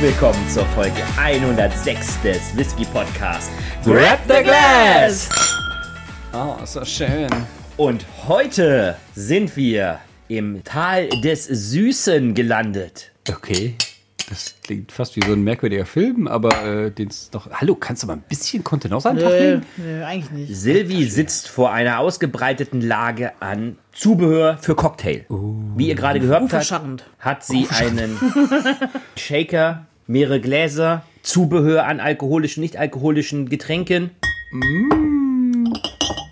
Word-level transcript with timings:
Willkommen 0.00 0.48
zur 0.48 0.64
Folge 0.66 1.02
106 1.16 2.20
des 2.22 2.56
Whisky 2.56 2.84
Podcasts. 2.84 3.50
Grab 3.84 4.20
the 4.28 4.44
Glass! 4.44 5.28
Oh, 6.32 6.54
so 6.64 6.84
schön. 6.84 7.28
Und 7.76 8.04
heute 8.28 8.94
sind 9.16 9.56
wir 9.56 9.98
im 10.28 10.62
Tal 10.62 11.08
des 11.08 11.46
Süßen 11.46 12.34
gelandet. 12.34 13.10
Okay. 13.28 13.74
Das 14.28 14.54
klingt 14.62 14.92
fast 14.92 15.16
wie 15.16 15.24
so 15.24 15.32
ein 15.32 15.42
merkwürdiger 15.42 15.86
Film, 15.86 16.28
aber 16.28 16.62
äh, 16.62 16.90
den 16.90 17.08
es 17.08 17.30
doch. 17.30 17.50
Hallo, 17.50 17.74
kannst 17.74 18.02
du 18.02 18.06
mal 18.06 18.12
ein 18.12 18.24
bisschen 18.28 18.62
Kontenance 18.62 19.10
Nö, 19.14 19.24
anpacken? 19.24 19.66
nö, 19.78 20.04
eigentlich 20.04 20.30
nicht. 20.30 20.54
Silvi 20.54 21.04
sitzt 21.08 21.48
vor 21.48 21.72
einer 21.72 21.98
ausgebreiteten 21.98 22.82
Lage 22.82 23.32
an 23.40 23.78
Zubehör 23.92 24.58
für 24.58 24.74
Cocktail. 24.74 25.24
Wie 25.76 25.88
ihr 25.88 25.94
gerade 25.94 26.20
gehört 26.20 26.52
habt, 26.52 27.06
hat 27.18 27.42
sie 27.42 27.66
einen 27.70 28.18
Shaker, 29.16 29.86
mehrere 30.08 30.40
Gläser, 30.40 31.04
Zubehör 31.22 31.86
an 31.86 32.00
alkoholischen, 32.00 32.62
nicht 32.62 32.76
alkoholischen 32.76 33.48
Getränken. 33.48 34.10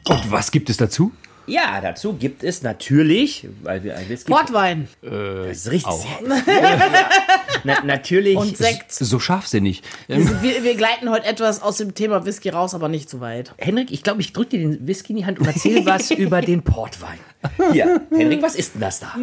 Und 0.08 0.30
was 0.30 0.50
gibt 0.50 0.70
es 0.70 0.78
dazu? 0.78 1.12
Ja, 1.46 1.80
dazu 1.80 2.14
gibt 2.14 2.42
es 2.42 2.62
natürlich, 2.62 3.48
weil 3.62 3.84
wir 3.84 3.96
ein 3.96 4.08
Whisky... 4.08 4.30
Portwein 4.30 4.88
Das 5.02 5.58
ist 5.58 5.70
richtig. 5.70 5.94
Na, 7.64 7.82
natürlich. 7.84 8.36
und 8.36 8.56
Sekt. 8.56 8.92
So 8.92 9.18
scharfsinnig. 9.18 9.82
Wir, 10.08 10.42
wir, 10.42 10.64
wir 10.64 10.74
gleiten 10.74 11.10
heute 11.10 11.26
etwas 11.26 11.62
aus 11.62 11.78
dem 11.78 11.94
Thema 11.94 12.24
Whisky 12.24 12.48
raus, 12.48 12.74
aber 12.74 12.88
nicht 12.88 13.08
zu 13.08 13.20
weit. 13.20 13.54
Henrik, 13.58 13.90
ich 13.90 14.02
glaube, 14.02 14.20
ich 14.20 14.32
drücke 14.32 14.50
dir 14.50 14.68
den 14.68 14.86
Whisky 14.86 15.12
in 15.12 15.18
die 15.18 15.26
Hand 15.26 15.38
und 15.38 15.46
erzähl 15.46 15.84
was 15.86 16.10
über 16.10 16.40
den 16.40 16.62
Portwein. 16.62 17.18
Hier, 17.72 18.02
Henrik, 18.10 18.42
was 18.42 18.56
ist 18.56 18.74
denn 18.74 18.80
das 18.80 19.00
da? 19.00 19.14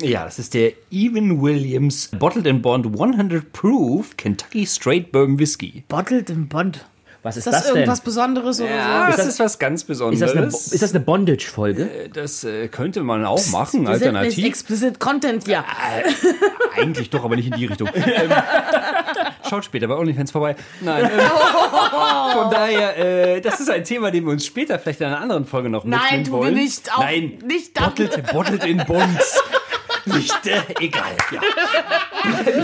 ja, 0.00 0.24
das 0.24 0.38
ist 0.38 0.54
der 0.54 0.72
Evan 0.90 1.40
Williams 1.40 2.10
Bottled 2.18 2.46
and 2.46 2.62
Bond 2.62 2.86
100 2.86 3.52
Proof 3.52 4.16
Kentucky 4.16 4.66
Straight 4.66 5.12
Bourbon 5.12 5.38
Whisky. 5.38 5.84
Bottled 5.88 6.30
in 6.30 6.48
Bond. 6.48 6.84
Was 7.22 7.36
ist, 7.36 7.46
Ist 7.46 7.52
das, 7.52 7.62
das, 7.62 7.66
denn? 7.72 7.76
irgendwas 7.78 8.00
Besonderes 8.00 8.60
oder 8.60 8.70
Ja, 8.70 9.00
so? 9.00 9.06
das 9.08 9.16
das- 9.16 9.26
ist 9.26 9.40
was 9.40 9.58
ganz 9.58 9.80
Ist 9.82 9.86
Besonderes. 9.88 10.36
eine, 10.36 10.46
ist 10.46 10.82
das 10.82 10.90
eine 10.94 11.00
Bondage-Folge? 11.00 11.88
das 12.14 12.44
äh, 12.44 12.68
könnte 12.68 13.02
man 13.02 13.24
auch 13.24 13.44
machen, 13.48 13.86
Wir 13.86 13.96
sind 13.96 14.12
nicht 14.12 14.16
alternativ. 14.16 14.44
explicit 14.46 15.00
Content 15.00 15.44
hier. 15.44 15.64
Eigentlich 16.76 17.10
doch, 17.10 17.24
aber 17.24 17.34
nicht 17.36 17.46
in 17.50 17.54
die 17.54 17.66
Richtung. 17.66 17.88
ähm, 17.94 18.30
schaut 19.48 19.64
später 19.64 19.88
bei 19.88 19.94
OnlyFans 19.96 20.30
vorbei. 20.30 20.54
Nein. 20.80 21.04
Ähm, 21.04 21.10
von 22.32 22.50
daher, 22.50 22.96
äh, 23.36 23.40
das 23.40 23.58
ist 23.60 23.68
ein 23.70 23.82
Thema, 23.84 24.10
den 24.12 24.24
wir 24.24 24.30
uns 24.32 24.46
später 24.46 24.78
vielleicht 24.78 25.00
in 25.00 25.06
einer 25.08 25.20
anderen 25.20 25.44
Folge 25.44 25.68
noch 25.70 25.84
Nein, 25.84 25.98
mitnehmen 26.00 26.24
tun 26.24 26.34
wir 26.34 26.38
wollen. 26.44 26.54
nicht. 26.54 26.92
Auch 26.96 27.00
Nein, 27.02 27.38
nicht 27.44 27.74
bottled, 27.74 28.32
bottled 28.32 28.64
in 28.64 28.78
Bonds. 28.86 29.42
Nicht, 30.14 30.46
äh, 30.46 30.60
egal. 30.80 31.02
Ja. 31.32 31.40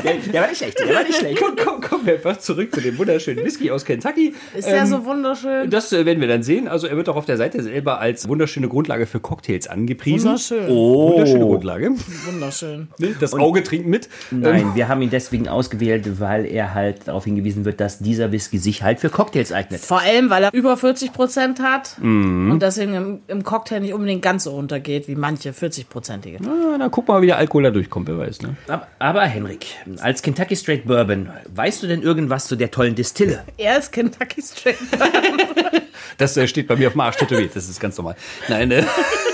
Der, 0.02 0.14
der 0.32 0.40
war 0.42 0.48
nicht 0.48 0.58
schlecht, 0.58 0.78
der 0.78 0.94
war 0.94 1.02
nicht 1.02 1.16
schlecht. 1.18 1.40
Komm, 1.40 1.56
komm, 1.56 1.80
kommen 1.80 2.06
wir 2.06 2.14
einfach 2.14 2.38
zurück 2.38 2.74
zu 2.74 2.80
dem 2.80 2.98
wunderschönen 2.98 3.44
Whisky 3.44 3.70
aus 3.70 3.84
Kentucky. 3.84 4.34
Ist 4.56 4.68
ja 4.68 4.86
so 4.86 5.04
wunderschön. 5.04 5.70
Das 5.70 5.92
äh, 5.92 6.04
werden 6.06 6.20
wir 6.20 6.28
dann 6.28 6.42
sehen. 6.42 6.68
Also 6.68 6.86
er 6.86 6.96
wird 6.96 7.08
auch 7.08 7.16
auf 7.16 7.26
der 7.26 7.36
Seite 7.36 7.62
selber 7.62 8.00
als 8.00 8.28
wunderschöne 8.28 8.68
Grundlage 8.68 9.06
für 9.06 9.20
Cocktails 9.20 9.66
angepriesen. 9.68 10.26
Wunderschön. 10.26 10.68
Wunderschöne 10.68 11.44
Grundlage. 11.44 11.90
Wunderschön. 12.26 12.88
Das 13.20 13.34
Auge 13.34 13.62
trinkt 13.62 13.86
mit. 13.86 14.08
Nein, 14.30 14.72
wir 14.74 14.88
haben 14.88 15.02
ihn 15.02 15.10
deswegen 15.10 15.48
ausgewählt, 15.48 16.20
weil 16.20 16.46
er 16.46 16.74
halt 16.74 17.06
darauf 17.08 17.24
hingewiesen 17.24 17.64
wird, 17.64 17.80
dass 17.80 17.98
dieser 17.98 18.32
Whisky 18.32 18.58
sich 18.58 18.82
halt 18.82 19.00
für 19.00 19.10
Cocktails 19.10 19.52
eignet. 19.52 19.80
Vor 19.80 20.00
allem, 20.00 20.30
weil 20.30 20.44
er 20.44 20.52
über 20.52 20.76
40 20.76 21.12
Prozent 21.12 21.60
hat 21.60 21.96
Mhm. 21.98 22.50
und 22.50 22.62
deswegen 22.62 22.94
im, 22.94 23.18
im 23.28 23.44
Cocktail 23.44 23.80
nicht 23.80 23.92
unbedingt 23.94 24.22
ganz 24.22 24.44
so 24.44 24.52
untergeht 24.52 25.08
wie 25.08 25.14
manche 25.14 25.50
40-prozentige. 25.50 26.38
Ah, 26.46 26.77
na, 26.78 26.88
guck 26.88 27.06
mal, 27.08 27.22
wie 27.22 27.33
der 27.34 27.40
Alkohol 27.40 27.64
da 27.64 27.70
durchkommt, 27.70 28.08
wer 28.08 28.18
weiß. 28.18 28.42
Ne? 28.42 28.56
Aber, 28.68 28.86
aber 28.98 29.22
Henrik, 29.22 29.67
als 30.00 30.22
Kentucky 30.22 30.56
Straight 30.56 30.86
Bourbon, 30.86 31.28
weißt 31.55 31.83
du 31.83 31.86
denn 31.86 32.02
irgendwas 32.02 32.46
zu 32.46 32.56
der 32.56 32.70
tollen 32.70 32.95
Distille? 32.95 33.45
Er 33.56 33.78
ist 33.78 33.92
Kentucky 33.92 34.42
Straight. 34.42 34.78
Das 36.18 36.36
äh, 36.36 36.46
steht 36.46 36.68
bei 36.68 36.77
mir 36.77 36.86
auf 36.89 36.92
dem 36.92 37.00
Arsch 37.00 37.17
tätowiert, 37.17 37.56
das 37.56 37.68
ist 37.68 37.80
ganz 37.80 37.96
normal. 37.96 38.14
Nein, 38.48 38.70
äh, 38.70 38.84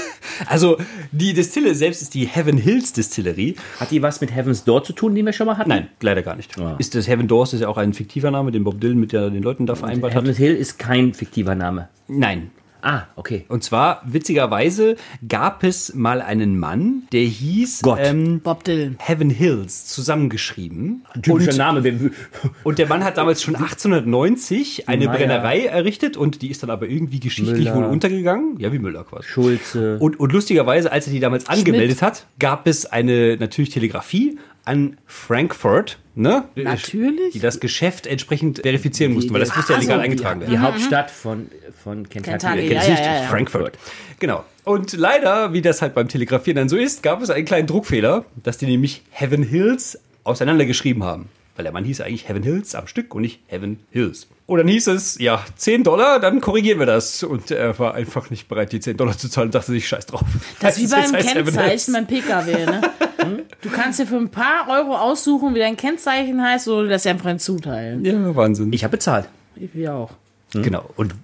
also 0.47 0.79
die 1.13 1.35
Distille 1.35 1.75
selbst 1.75 2.01
ist 2.01 2.15
die 2.15 2.25
Heaven 2.25 2.57
Hills 2.57 2.95
Distillerie. 2.95 3.57
Hat 3.79 3.91
die 3.91 4.01
was 4.01 4.23
mit 4.23 4.35
Heaven's 4.35 4.65
Door 4.65 4.85
zu 4.85 4.95
tun, 4.95 5.15
den 5.15 5.27
wir 5.27 5.35
schon 5.35 5.47
mal 5.47 5.59
hatten? 5.59 5.69
Nein, 5.69 5.89
leider 6.01 6.23
gar 6.23 6.37
nicht. 6.37 6.57
Ist 6.79 6.95
das 6.95 7.07
Heaven 7.07 7.29
Doors 7.29 7.53
ist 7.53 7.61
ja 7.61 7.69
auch 7.69 7.77
ein 7.77 7.93
fiktiver 7.93 8.31
Name, 8.31 8.51
den 8.51 8.65
Bob 8.65 8.81
Dylan 8.81 8.99
mit 8.99 9.13
der, 9.13 9.29
den 9.29 9.43
Leuten 9.43 9.67
da 9.67 9.75
vereinbart 9.75 10.15
hat? 10.15 10.23
Heaven's 10.23 10.39
Hill 10.39 10.55
ist 10.55 10.79
kein 10.79 11.13
fiktiver 11.13 11.55
Name. 11.55 11.89
Nein. 12.09 12.51
Ah, 12.83 13.05
okay. 13.17 13.45
Und 13.49 13.63
zwar, 13.65 14.03
witzigerweise, 14.07 14.97
gab 15.27 15.65
es 15.65 15.95
mal 15.95 16.21
einen 16.23 16.59
Mann, 16.59 17.03
der 17.13 17.23
hieß 17.23 17.83
Gott. 17.83 17.99
Ähm, 18.03 18.41
Bob 18.41 18.65
Dylan. 18.65 18.97
Heaven 18.99 19.31
Hills 19.31 19.87
zusammengeschrieben. 19.87 21.05
Typischer 21.23 21.51
Und- 21.51 21.57
Name. 21.59 22.11
Und 22.65 22.79
der 22.79 22.87
Mann 22.89 23.05
hat 23.05 23.17
damals 23.19 23.43
schon 23.43 23.57
1890 23.57 24.89
eine 24.89 25.07
Meier. 25.07 25.17
Brennerei 25.17 25.65
errichtet 25.67 26.17
und 26.17 26.43
die 26.43 26.51
ist 26.51 26.63
dann 26.63 26.71
aber 26.71 26.89
irgendwie 26.89 27.21
geschichtlich 27.21 27.59
Müller. 27.69 27.75
wohl 27.77 27.85
untergegangen. 27.85 28.59
Ja, 28.59 28.73
wie 28.73 28.79
Müller 28.79 29.05
quasi. 29.05 29.29
Schulze. 29.29 29.99
Und, 29.99 30.19
und 30.19 30.33
lustigerweise, 30.33 30.91
als 30.93 31.07
er 31.07 31.13
die 31.13 31.21
damals 31.21 31.49
angemeldet 31.49 32.03
hat, 32.03 32.27
gab 32.39 32.67
es 32.67 32.87
eine 32.87 33.37
natürlich 33.39 33.71
Telegrafie 33.71 34.39
an 34.71 34.97
Frankfurt, 35.05 35.99
ne? 36.15 36.45
Natürlich. 36.55 37.33
Die 37.33 37.41
das 37.41 37.59
Geschäft 37.59 38.07
entsprechend 38.07 38.61
verifizieren 38.61 39.13
mussten, 39.13 39.33
weil 39.35 39.41
das 39.41 39.57
musste 39.57 39.73
ja 39.73 39.81
legal 39.81 39.97
so, 39.97 40.03
eingetragen 40.03 40.41
die 40.41 40.47
werden. 40.47 40.63
Hauptstadt 40.63 41.11
von, 41.11 41.51
von 41.83 42.09
Kentucky. 42.09 42.39
Kentucky, 42.39 42.73
ja, 42.73 42.81
Richtig, 42.81 42.99
ja, 43.01 43.23
ja. 43.23 43.29
Frankfurt. 43.29 43.77
Genau. 44.21 44.45
Und 44.63 44.93
leider, 44.93 45.53
wie 45.53 45.61
das 45.61 45.83
halt 45.83 45.95
beim 45.95 46.07
Telegrafieren 46.07 46.57
dann 46.57 46.69
so 46.69 46.77
ist, 46.77 47.03
gab 47.03 47.21
es 47.21 47.31
einen 47.31 47.45
kleinen 47.47 47.67
Druckfehler, 47.67 48.25
dass 48.45 48.59
die 48.59 48.67
nämlich 48.67 49.03
Heaven 49.11 49.43
Hills 49.43 49.99
auseinandergeschrieben 50.23 51.03
haben. 51.03 51.29
Weil 51.57 51.65
der 51.65 51.73
Mann 51.73 51.85
hieß 51.85 52.03
eigentlich 52.03 52.29
Heaven 52.29 52.45
Hills 52.45 52.77
am 52.77 52.87
Stück 52.87 53.13
und 53.13 53.23
nicht 53.23 53.41
Heaven 53.49 53.81
Hills. 53.91 54.29
Und 54.47 54.59
dann 54.59 54.69
hieß 54.69 54.87
es, 54.87 55.19
ja, 55.19 55.45
10 55.57 55.83
Dollar, 55.83 56.21
dann 56.21 56.41
korrigieren 56.41 56.79
wir 56.79 56.87
das. 56.87 57.25
Und 57.25 57.51
er 57.51 57.77
war 57.81 57.95
einfach 57.95 58.31
nicht 58.31 58.49
bereit, 58.49 58.71
die 58.71 58.79
10 58.79 58.97
Dollar 58.97 59.19
zu 59.19 59.29
zahlen 59.29 59.49
und 59.49 59.55
dachte 59.57 59.73
sich, 59.73 59.89
scheiß 59.89 60.07
drauf. 60.07 60.23
Das 60.61 60.79
ist 60.79 60.93
wie 60.93 61.11
beim. 61.11 61.13
Kennzeichen 61.13 61.93
beim 61.93 62.07
Pkw, 62.07 62.67
ne? 62.67 62.81
Du 63.63 63.69
kannst 63.69 63.99
dir 63.99 64.07
für 64.07 64.17
ein 64.17 64.31
paar 64.31 64.69
Euro 64.69 64.97
aussuchen, 64.97 65.55
wie 65.55 65.59
dein 65.59 65.77
Kennzeichen 65.77 66.43
heißt, 66.43 66.69
oder 66.69 66.89
das 66.89 67.07
einfach 67.07 67.29
hinzuteilen. 67.29 68.05
Ja, 68.05 68.35
Wahnsinn. 68.35 68.73
Ich 68.73 68.85
habe 68.85 68.93
bezahlt. 68.93 69.29
Wir 69.55 69.95
auch. 69.95 70.13
Genau. 70.53 70.89
Und 70.97 71.15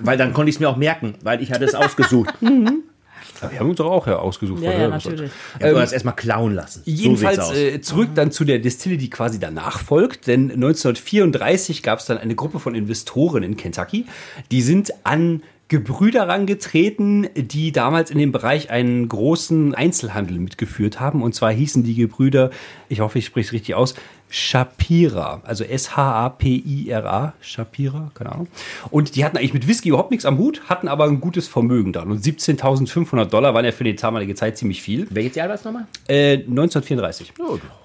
Weil 0.00 0.16
dann 0.16 0.32
konnte 0.32 0.50
ich 0.50 0.56
es 0.56 0.60
mir 0.60 0.68
auch 0.68 0.76
merken, 0.76 1.14
weil 1.22 1.42
ich 1.42 1.52
hatte 1.52 1.64
es 1.64 1.74
ausgesucht. 1.74 2.32
wir 2.40 3.58
haben 3.58 3.70
uns 3.70 3.78
doch 3.78 3.90
auch 3.90 4.06
ja 4.06 4.16
ausgesucht. 4.16 4.62
Ja, 4.62 4.72
ja, 4.72 4.88
natürlich. 4.88 5.30
Ich 5.58 5.64
habe 5.64 5.74
das 5.74 5.92
erstmal 5.92 6.14
klauen 6.14 6.54
lassen. 6.54 6.82
so 6.84 6.90
Jedenfalls 6.90 7.38
aus. 7.38 7.56
äh, 7.56 7.80
zurück 7.80 8.10
dann 8.14 8.30
zu 8.30 8.44
der 8.44 8.58
Distille, 8.58 8.96
die 8.96 9.10
quasi 9.10 9.38
danach 9.38 9.80
folgt, 9.80 10.26
denn 10.26 10.50
1934 10.50 11.82
gab 11.82 11.98
es 11.98 12.06
dann 12.06 12.18
eine 12.18 12.34
Gruppe 12.34 12.60
von 12.60 12.74
Investoren 12.74 13.42
in 13.42 13.56
Kentucky, 13.56 14.06
die 14.50 14.62
sind 14.62 14.92
an 15.04 15.42
Gebrüder 15.68 16.28
rangetreten, 16.28 17.28
die 17.34 17.72
damals 17.72 18.12
in 18.12 18.18
dem 18.18 18.30
Bereich 18.30 18.70
einen 18.70 19.08
großen 19.08 19.74
Einzelhandel 19.74 20.38
mitgeführt 20.38 21.00
haben. 21.00 21.22
Und 21.22 21.34
zwar 21.34 21.52
hießen 21.52 21.82
die 21.82 21.96
Gebrüder, 21.96 22.50
ich 22.88 23.00
hoffe, 23.00 23.18
ich 23.18 23.26
spreche 23.26 23.48
es 23.48 23.52
richtig 23.52 23.74
aus, 23.74 23.96
Shapira, 24.28 25.40
also 25.44 25.64
S-H-A-P-I-R-A, 25.64 27.34
Shapira, 27.40 28.10
keine 28.14 28.32
Ahnung. 28.32 28.48
Und 28.90 29.16
die 29.16 29.24
hatten 29.24 29.36
eigentlich 29.36 29.54
mit 29.54 29.68
Whisky 29.68 29.90
überhaupt 29.90 30.10
nichts 30.10 30.26
am 30.26 30.38
Hut, 30.38 30.62
hatten 30.68 30.88
aber 30.88 31.04
ein 31.04 31.20
gutes 31.20 31.48
Vermögen 31.48 31.92
dann. 31.92 32.10
Und 32.10 32.24
17.500 32.24 33.26
Dollar 33.26 33.54
waren 33.54 33.64
ja 33.64 33.72
für 33.72 33.84
die 33.84 33.94
damalige 33.94 34.34
Zeit 34.34 34.58
ziemlich 34.58 34.82
viel. 34.82 35.06
Welches 35.10 35.36
Jahr 35.36 35.48
war 35.48 35.54
es 35.54 35.64
nochmal? 35.64 35.86
Äh, 36.08 36.38
1934. 36.38 37.32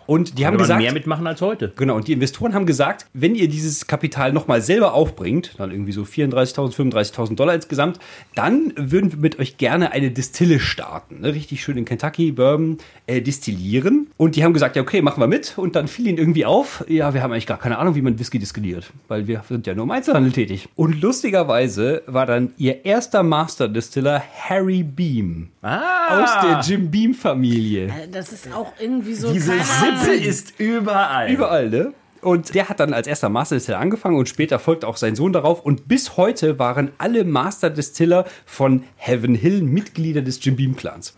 Und 0.07 0.37
die 0.37 0.45
haben 0.45 0.53
Kann 0.53 0.55
man 0.55 0.63
gesagt, 0.63 0.81
mehr 0.81 0.93
mitmachen 0.93 1.25
als 1.27 1.41
heute. 1.41 1.71
genau, 1.75 1.95
und 1.95 2.07
die 2.07 2.13
Investoren 2.13 2.53
haben 2.53 2.65
gesagt, 2.65 3.05
wenn 3.13 3.35
ihr 3.35 3.47
dieses 3.47 3.87
Kapital 3.87 4.33
nochmal 4.33 4.61
selber 4.61 4.93
aufbringt, 4.93 5.53
dann 5.57 5.71
irgendwie 5.71 5.91
so 5.93 6.01
34.000, 6.01 6.73
35.000 6.91 7.35
Dollar 7.35 7.53
insgesamt, 7.55 7.99
dann 8.35 8.73
würden 8.75 9.11
wir 9.11 9.19
mit 9.19 9.39
euch 9.39 9.57
gerne 9.57 9.91
eine 9.91 10.11
Distille 10.11 10.59
starten. 10.59 11.21
Ne? 11.21 11.33
Richtig 11.33 11.63
schön 11.63 11.77
in 11.77 11.85
Kentucky, 11.85 12.31
Bourbon, 12.31 12.79
äh, 13.07 13.21
distillieren. 13.21 14.07
Und 14.17 14.35
die 14.35 14.43
haben 14.43 14.53
gesagt, 14.53 14.75
ja, 14.75 14.81
okay, 14.81 15.01
machen 15.01 15.21
wir 15.21 15.27
mit. 15.27 15.57
Und 15.57 15.75
dann 15.75 15.87
fiel 15.87 16.07
ihnen 16.07 16.17
irgendwie 16.17 16.30
auf, 16.45 16.83
ja, 16.87 17.13
wir 17.13 17.21
haben 17.23 17.31
eigentlich 17.31 17.47
gar 17.47 17.59
keine 17.59 17.77
Ahnung, 17.77 17.95
wie 17.95 18.01
man 18.01 18.17
Whisky 18.17 18.39
distilliert, 18.39 18.91
weil 19.07 19.27
wir 19.27 19.43
sind 19.47 19.67
ja 19.67 19.73
nur 19.73 19.83
im 19.83 19.91
Einzelhandel 19.91 20.31
tätig. 20.31 20.69
Und 20.75 21.01
lustigerweise 21.01 22.03
war 22.07 22.25
dann 22.25 22.53
ihr 22.57 22.85
erster 22.85 23.23
Master 23.23 23.67
Distiller 23.67 24.21
Harry 24.49 24.83
Beam 24.83 25.49
Ah, 25.61 26.23
aus 26.23 26.29
der 26.43 26.59
Jim 26.61 26.89
Beam 26.91 27.13
Familie. 27.13 27.91
Das 28.11 28.31
ist 28.33 28.51
auch 28.53 28.73
irgendwie 28.79 29.13
so. 29.13 29.31
diese. 29.31 29.53
Sippe 29.53 30.13
ist 30.15 30.59
überall. 30.59 31.29
Überall, 31.31 31.69
ne? 31.69 31.93
Und 32.21 32.53
der 32.53 32.69
hat 32.69 32.79
dann 32.79 32.93
als 32.93 33.07
erster 33.07 33.29
Master 33.29 33.55
Distiller 33.55 33.79
angefangen 33.79 34.15
und 34.15 34.29
später 34.29 34.59
folgte 34.59 34.87
auch 34.87 34.97
sein 34.97 35.15
Sohn 35.15 35.33
darauf. 35.33 35.65
Und 35.65 35.87
bis 35.87 36.17
heute 36.17 36.59
waren 36.59 36.91
alle 36.99 37.23
Master 37.23 37.71
Distiller 37.71 38.25
von 38.45 38.83
Heaven 38.95 39.33
Hill 39.33 39.63
Mitglieder 39.63 40.21
des 40.21 40.43
Jim 40.43 40.55
Beam 40.55 40.75
Clans. 40.75 41.15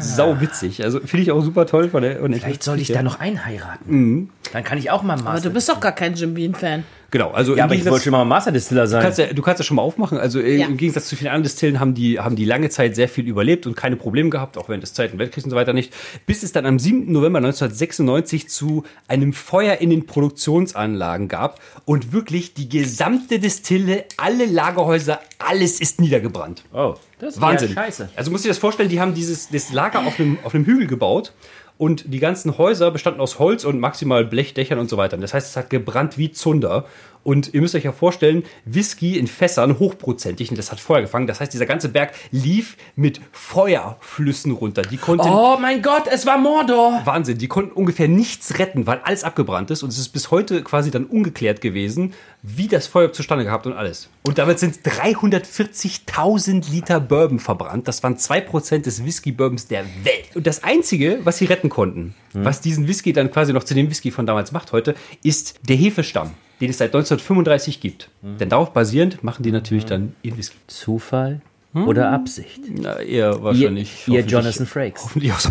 Sau 0.00 0.40
witzig. 0.40 0.82
Also 0.82 0.98
finde 0.98 1.22
ich 1.22 1.30
auch 1.30 1.42
super 1.42 1.66
toll 1.66 1.88
von 1.88 2.02
der. 2.02 2.16
Vielleicht 2.16 2.64
soll 2.64 2.80
ich 2.80 2.88
da 2.88 3.02
noch 3.04 3.20
einheiraten. 3.20 4.30
Dann 4.52 4.64
kann 4.64 4.78
ich 4.78 4.90
auch 4.90 5.02
mal 5.02 5.16
Master. 5.16 5.30
Aber 5.30 5.40
du 5.40 5.50
bist 5.50 5.68
doch 5.68 5.80
gar 5.80 5.92
kein 5.92 6.14
Jim 6.14 6.34
Beam-Fan. 6.34 6.84
Genau, 7.12 7.30
also 7.32 7.52
ja, 7.52 7.58
im 7.58 7.62
aber 7.64 7.72
ich 7.74 7.78
Gegensatz- 7.78 7.90
wollte 7.92 8.04
schon 8.04 8.12
mal 8.12 8.24
Master 8.24 8.52
Distiller 8.52 8.86
sein. 8.86 9.00
Du 9.00 9.04
kannst, 9.04 9.18
ja, 9.18 9.26
du 9.32 9.42
kannst 9.42 9.58
ja 9.58 9.64
schon 9.64 9.74
mal 9.76 9.82
aufmachen. 9.82 10.16
Also 10.18 10.38
Ja. 10.40 10.66
im 10.66 10.76
Gegensatz 10.76 11.08
zu 11.08 11.16
vielen 11.16 11.28
anderen 11.28 11.42
Distillen 11.42 11.80
haben 11.80 11.94
die, 11.94 12.20
haben 12.20 12.36
die 12.36 12.44
lange 12.44 12.68
Zeit 12.68 12.94
sehr 12.94 13.08
viel 13.08 13.26
überlebt 13.26 13.66
und 13.66 13.76
keine 13.76 13.96
Probleme 13.96 14.30
gehabt, 14.30 14.56
auch 14.56 14.68
während 14.68 14.84
des 14.84 14.94
Zweiten 14.94 15.18
Weltkriegs 15.18 15.44
und 15.44 15.50
so 15.50 15.56
weiter 15.56 15.72
nicht. 15.72 15.92
Bis 16.26 16.44
es 16.44 16.52
dann 16.52 16.66
am 16.66 16.78
7. 16.78 17.10
November 17.10 17.38
1996 17.38 18.48
zu 18.48 18.84
einem 19.08 19.32
Feuer 19.32 19.78
in 19.78 19.90
den 19.90 20.06
Produktionsanlagen 20.06 21.28
gab 21.28 21.60
und 21.84 22.12
wirklich 22.12 22.54
die 22.54 22.68
gesamte 22.68 23.38
Distille, 23.38 24.04
alle 24.16 24.46
Lagerhäuser, 24.46 25.20
alles 25.38 25.80
ist 25.80 26.00
niedergebrannt. 26.00 26.62
oh, 26.72 26.94
das 27.18 27.34
ist 27.34 27.40
Wahnsinn. 27.40 27.68
Ja 27.70 27.74
scheiße. 27.84 28.08
Also 28.16 28.30
musst 28.30 28.44
du 28.44 28.48
dir 28.48 28.52
das 28.52 28.58
vorstellen, 28.58 28.88
die 28.88 29.00
haben 29.00 29.14
dieses 29.14 29.48
das 29.48 29.72
Lager 29.72 30.00
auf 30.06 30.18
einem, 30.18 30.38
auf 30.42 30.54
einem 30.54 30.64
Hügel 30.64 30.86
gebaut 30.86 31.32
und 31.80 32.12
die 32.12 32.18
ganzen 32.18 32.58
Häuser 32.58 32.90
bestanden 32.90 33.22
aus 33.22 33.38
Holz 33.38 33.64
und 33.64 33.80
maximal 33.80 34.26
Blechdächern 34.26 34.78
und 34.78 34.90
so 34.90 34.98
weiter. 34.98 35.16
Das 35.16 35.32
heißt, 35.32 35.48
es 35.48 35.56
hat 35.56 35.70
gebrannt 35.70 36.18
wie 36.18 36.30
Zunder. 36.30 36.84
Und 37.22 37.52
ihr 37.52 37.60
müsst 37.60 37.74
euch 37.74 37.84
ja 37.84 37.92
vorstellen, 37.92 38.44
Whisky 38.64 39.18
in 39.18 39.26
Fässern, 39.26 39.78
hochprozentig, 39.78 40.50
und 40.50 40.58
das 40.58 40.72
hat 40.72 40.80
Feuer 40.80 41.02
gefangen. 41.02 41.26
Das 41.26 41.40
heißt, 41.40 41.52
dieser 41.52 41.66
ganze 41.66 41.88
Berg 41.88 42.12
lief 42.30 42.76
mit 42.96 43.20
Feuerflüssen 43.32 44.52
runter. 44.52 44.82
Die 44.82 44.96
konnten 44.96 45.28
Oh 45.28 45.58
mein 45.60 45.82
Gott, 45.82 46.04
es 46.10 46.24
war 46.26 46.38
Mordor. 46.38 47.02
Wahnsinn, 47.04 47.38
die 47.38 47.48
konnten 47.48 47.72
ungefähr 47.72 48.08
nichts 48.08 48.58
retten, 48.58 48.86
weil 48.86 49.00
alles 49.04 49.24
abgebrannt 49.24 49.70
ist 49.70 49.82
und 49.82 49.90
es 49.90 49.98
ist 49.98 50.08
bis 50.10 50.30
heute 50.30 50.62
quasi 50.62 50.90
dann 50.90 51.04
ungeklärt 51.04 51.60
gewesen, 51.60 52.14
wie 52.42 52.68
das 52.68 52.86
Feuer 52.86 53.12
zustande 53.12 53.44
gehabt 53.44 53.66
und 53.66 53.74
alles. 53.74 54.08
Und 54.22 54.38
damit 54.38 54.58
sind 54.58 54.78
340.000 54.78 56.70
Liter 56.70 57.00
Bourbon 57.00 57.38
verbrannt. 57.38 57.86
Das 57.88 58.02
waren 58.02 58.16
2% 58.16 58.78
des 58.78 59.04
Whisky-Bourbons 59.04 59.66
der 59.66 59.84
Welt. 60.04 60.34
Und 60.34 60.46
das 60.46 60.64
Einzige, 60.64 61.20
was 61.24 61.38
sie 61.38 61.46
retten 61.46 61.68
konnten, 61.68 62.14
was 62.32 62.60
diesen 62.60 62.88
Whisky 62.88 63.12
dann 63.12 63.30
quasi 63.30 63.52
noch 63.52 63.64
zu 63.64 63.74
dem 63.74 63.90
Whisky 63.90 64.10
von 64.10 64.26
damals 64.26 64.52
macht 64.52 64.72
heute, 64.72 64.94
ist 65.22 65.58
der 65.68 65.76
Hefestamm, 65.76 66.32
den 66.60 66.70
es 66.70 66.78
seit 66.78 66.88
1935 66.94 67.80
gibt. 67.80 68.08
Denn 68.22 68.48
darauf 68.48 68.72
basierend 68.72 69.22
machen 69.24 69.42
die 69.42 69.52
natürlich 69.52 69.84
dann 69.86 70.14
ihren 70.22 70.36
Whisky. 70.38 70.56
Zufall 70.66 71.40
oder 71.72 72.10
Absicht? 72.10 72.60
Na, 72.68 72.98
eher 72.98 73.30
Ihr, 73.34 73.42
wahrscheinlich. 73.42 74.06
ihr 74.08 74.14
hoffentlich- 74.14 74.30
Jonathan 74.32 74.66
Frakes. 74.66 75.04
Hoffentlich 75.04 75.32
auch 75.32 75.38
so. 75.40 75.50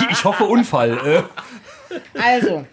ich, 0.00 0.10
ich 0.10 0.24
hoffe 0.24 0.44
Unfall. 0.44 0.98
Äh. 1.04 1.22
Also, 2.20 2.64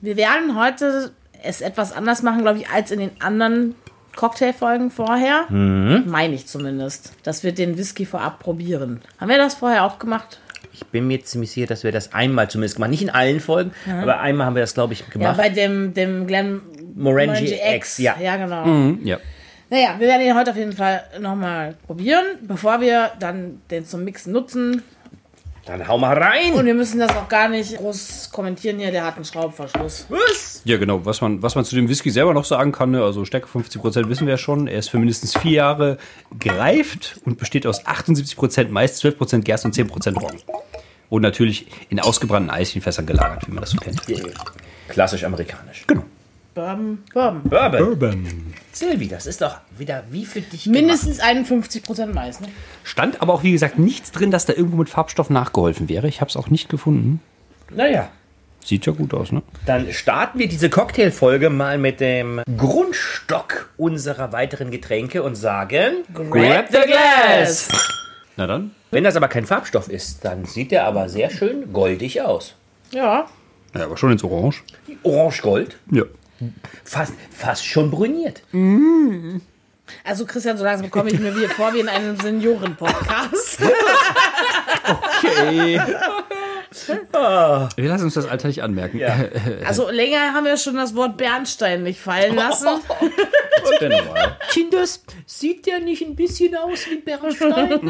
wir 0.00 0.16
werden 0.16 0.58
heute 0.58 1.12
es 1.42 1.60
etwas 1.60 1.92
anders 1.92 2.22
machen, 2.22 2.42
glaube 2.42 2.58
ich, 2.58 2.68
als 2.68 2.90
in 2.90 2.98
den 3.00 3.10
anderen 3.20 3.74
Cocktailfolgen 4.16 4.90
vorher. 4.90 5.46
Meine 5.50 6.34
ich 6.34 6.46
zumindest. 6.46 7.12
Dass 7.22 7.44
wir 7.44 7.52
den 7.52 7.78
Whisky 7.78 8.04
vorab 8.04 8.40
probieren. 8.40 9.00
Haben 9.20 9.28
wir 9.30 9.38
das 9.38 9.54
vorher 9.54 9.84
auch 9.84 10.00
gemacht? 10.00 10.40
Ich 10.80 10.86
bin 10.86 11.06
mir 11.06 11.22
ziemlich 11.24 11.50
sicher, 11.50 11.66
dass 11.66 11.84
wir 11.84 11.92
das 11.92 12.12
einmal 12.12 12.48
zumindest 12.48 12.76
gemacht 12.76 12.90
Nicht 12.90 13.02
in 13.02 13.10
allen 13.10 13.40
Folgen, 13.40 13.72
aber 13.90 14.20
einmal 14.20 14.46
haben 14.46 14.54
wir 14.54 14.62
das, 14.62 14.74
glaube 14.74 14.92
ich, 14.92 15.00
Ja, 15.00 15.06
gemacht. 15.10 15.36
bei 15.36 15.48
dem, 15.48 15.92
dem 15.94 16.26
Glen 16.26 16.60
Morangi 16.94 17.54
X, 17.74 17.98
ja. 17.98 18.16
Ja, 18.20 18.36
genau. 18.36 18.96
Ja. 19.04 19.18
Naja, 19.70 19.96
wir 19.98 20.08
werden 20.08 20.22
ihn 20.26 20.34
heute 20.34 20.50
auf 20.52 20.56
jeden 20.56 20.72
Fall 20.72 21.02
nochmal 21.20 21.74
probieren, 21.86 22.24
bevor 22.42 22.80
wir 22.80 23.10
dann 23.20 23.60
den 23.70 23.84
zum 23.84 24.02
Mixen 24.04 24.32
nutzen. 24.32 24.82
Dann 25.68 25.86
hau 25.86 25.98
mal 25.98 26.16
rein. 26.16 26.54
Und 26.54 26.64
wir 26.64 26.72
müssen 26.72 26.98
das 26.98 27.14
auch 27.14 27.28
gar 27.28 27.50
nicht 27.50 27.76
groß 27.76 28.30
kommentieren 28.32 28.78
hier, 28.78 28.90
der 28.90 29.04
hat 29.04 29.16
einen 29.16 29.26
Schraubverschluss. 29.26 30.06
Was? 30.08 30.62
Ja, 30.64 30.78
genau. 30.78 31.04
Was 31.04 31.20
man, 31.20 31.42
was 31.42 31.56
man 31.56 31.64
zu 31.66 31.76
dem 31.76 31.90
Whisky 31.90 32.10
selber 32.10 32.32
noch 32.32 32.46
sagen 32.46 32.72
kann, 32.72 32.90
ne, 32.90 33.02
also 33.02 33.26
Stärke 33.26 33.48
50% 33.48 34.08
wissen 34.08 34.26
wir 34.26 34.32
ja 34.32 34.38
schon. 34.38 34.66
Er 34.66 34.78
ist 34.78 34.88
für 34.88 34.98
mindestens 34.98 35.36
vier 35.36 35.52
Jahre 35.52 35.98
gereift 36.38 37.20
und 37.26 37.36
besteht 37.36 37.66
aus 37.66 37.84
78% 37.84 38.70
Mais, 38.70 39.02
12% 39.02 39.42
Gerst 39.42 39.66
und 39.66 39.74
10% 39.74 40.18
Roggen. 40.18 40.40
Und 41.10 41.20
natürlich 41.20 41.66
in 41.90 42.00
ausgebrannten 42.00 42.48
Eichenfässern 42.50 43.04
gelagert, 43.04 43.46
wie 43.46 43.52
man 43.52 43.60
das 43.60 43.70
so 43.70 43.76
kennt. 43.76 44.00
Klassisch 44.88 45.24
amerikanisch. 45.24 45.84
Genau. 45.86 46.04
Bourbon, 46.58 47.04
Bourbon. 47.14 47.42
Bourbon. 47.44 47.78
Bourbon. 47.78 48.54
Silvi, 48.72 49.06
das 49.06 49.26
ist 49.26 49.40
doch 49.40 49.58
wieder 49.76 50.02
wie 50.10 50.26
für 50.26 50.40
dich 50.40 50.66
Mindestens 50.66 51.20
51% 51.20 52.06
Mais, 52.06 52.40
ne? 52.40 52.48
Stand 52.82 53.22
aber 53.22 53.32
auch, 53.34 53.44
wie 53.44 53.52
gesagt, 53.52 53.78
nichts 53.78 54.10
drin, 54.10 54.32
dass 54.32 54.44
da 54.44 54.54
irgendwo 54.54 54.76
mit 54.76 54.88
Farbstoff 54.88 55.30
nachgeholfen 55.30 55.88
wäre. 55.88 56.08
Ich 56.08 56.20
habe 56.20 56.28
es 56.30 56.36
auch 56.36 56.48
nicht 56.50 56.68
gefunden. 56.68 57.20
Naja, 57.70 58.08
Sieht 58.64 58.86
ja 58.86 58.92
gut 58.92 59.14
aus, 59.14 59.30
ne? 59.30 59.42
dann 59.66 59.92
starten 59.92 60.40
wir 60.40 60.48
diese 60.48 60.68
Cocktailfolge 60.68 61.48
mal 61.48 61.78
mit 61.78 62.00
dem 62.00 62.42
Grundstock 62.56 63.70
unserer 63.76 64.32
weiteren 64.32 64.72
Getränke 64.72 65.22
und 65.22 65.36
sagen: 65.36 66.02
Grab 66.12 66.66
the 66.72 66.78
glass! 66.86 67.68
Na 68.36 68.48
dann. 68.48 68.72
Wenn 68.90 69.04
das 69.04 69.14
aber 69.14 69.28
kein 69.28 69.46
Farbstoff 69.46 69.88
ist, 69.88 70.24
dann 70.24 70.44
sieht 70.44 70.72
der 70.72 70.86
aber 70.86 71.08
sehr 71.08 71.30
schön 71.30 71.72
goldig 71.72 72.20
aus. 72.20 72.56
Ja. 72.90 73.26
Ja, 73.74 73.84
aber 73.84 73.96
schon 73.96 74.10
ins 74.10 74.24
Orange. 74.24 74.64
Orange-Gold, 75.04 75.78
Ja. 75.92 76.02
Fast, 76.84 77.12
fast 77.30 77.66
schon 77.66 77.90
brüniert. 77.90 78.42
Also 80.04 80.26
Christian, 80.26 80.58
so 80.58 80.64
langsam 80.64 80.90
komme 80.90 81.10
ich 81.10 81.18
mir 81.18 81.34
wieder 81.34 81.48
vor 81.48 81.72
wie 81.74 81.80
in 81.80 81.88
einem 81.88 82.16
Senioren-Podcast. 82.18 83.60
Okay. 84.88 85.80
Wir 87.76 87.88
lassen 87.88 88.04
uns 88.04 88.14
das 88.14 88.26
Alter 88.26 88.48
nicht 88.48 88.62
anmerken. 88.62 88.98
Ja. 88.98 89.16
Also 89.66 89.90
länger 89.90 90.32
haben 90.32 90.44
wir 90.44 90.56
schon 90.56 90.76
das 90.76 90.94
Wort 90.94 91.16
Bernstein 91.16 91.82
nicht 91.82 92.00
fallen 92.00 92.36
lassen. 92.36 92.68
Kinders, 94.50 95.02
sieht 95.26 95.66
der 95.66 95.80
nicht 95.80 96.02
ein 96.02 96.16
bisschen 96.16 96.54
aus 96.56 96.86
wie 96.88 96.96
Bernstein? 96.96 97.80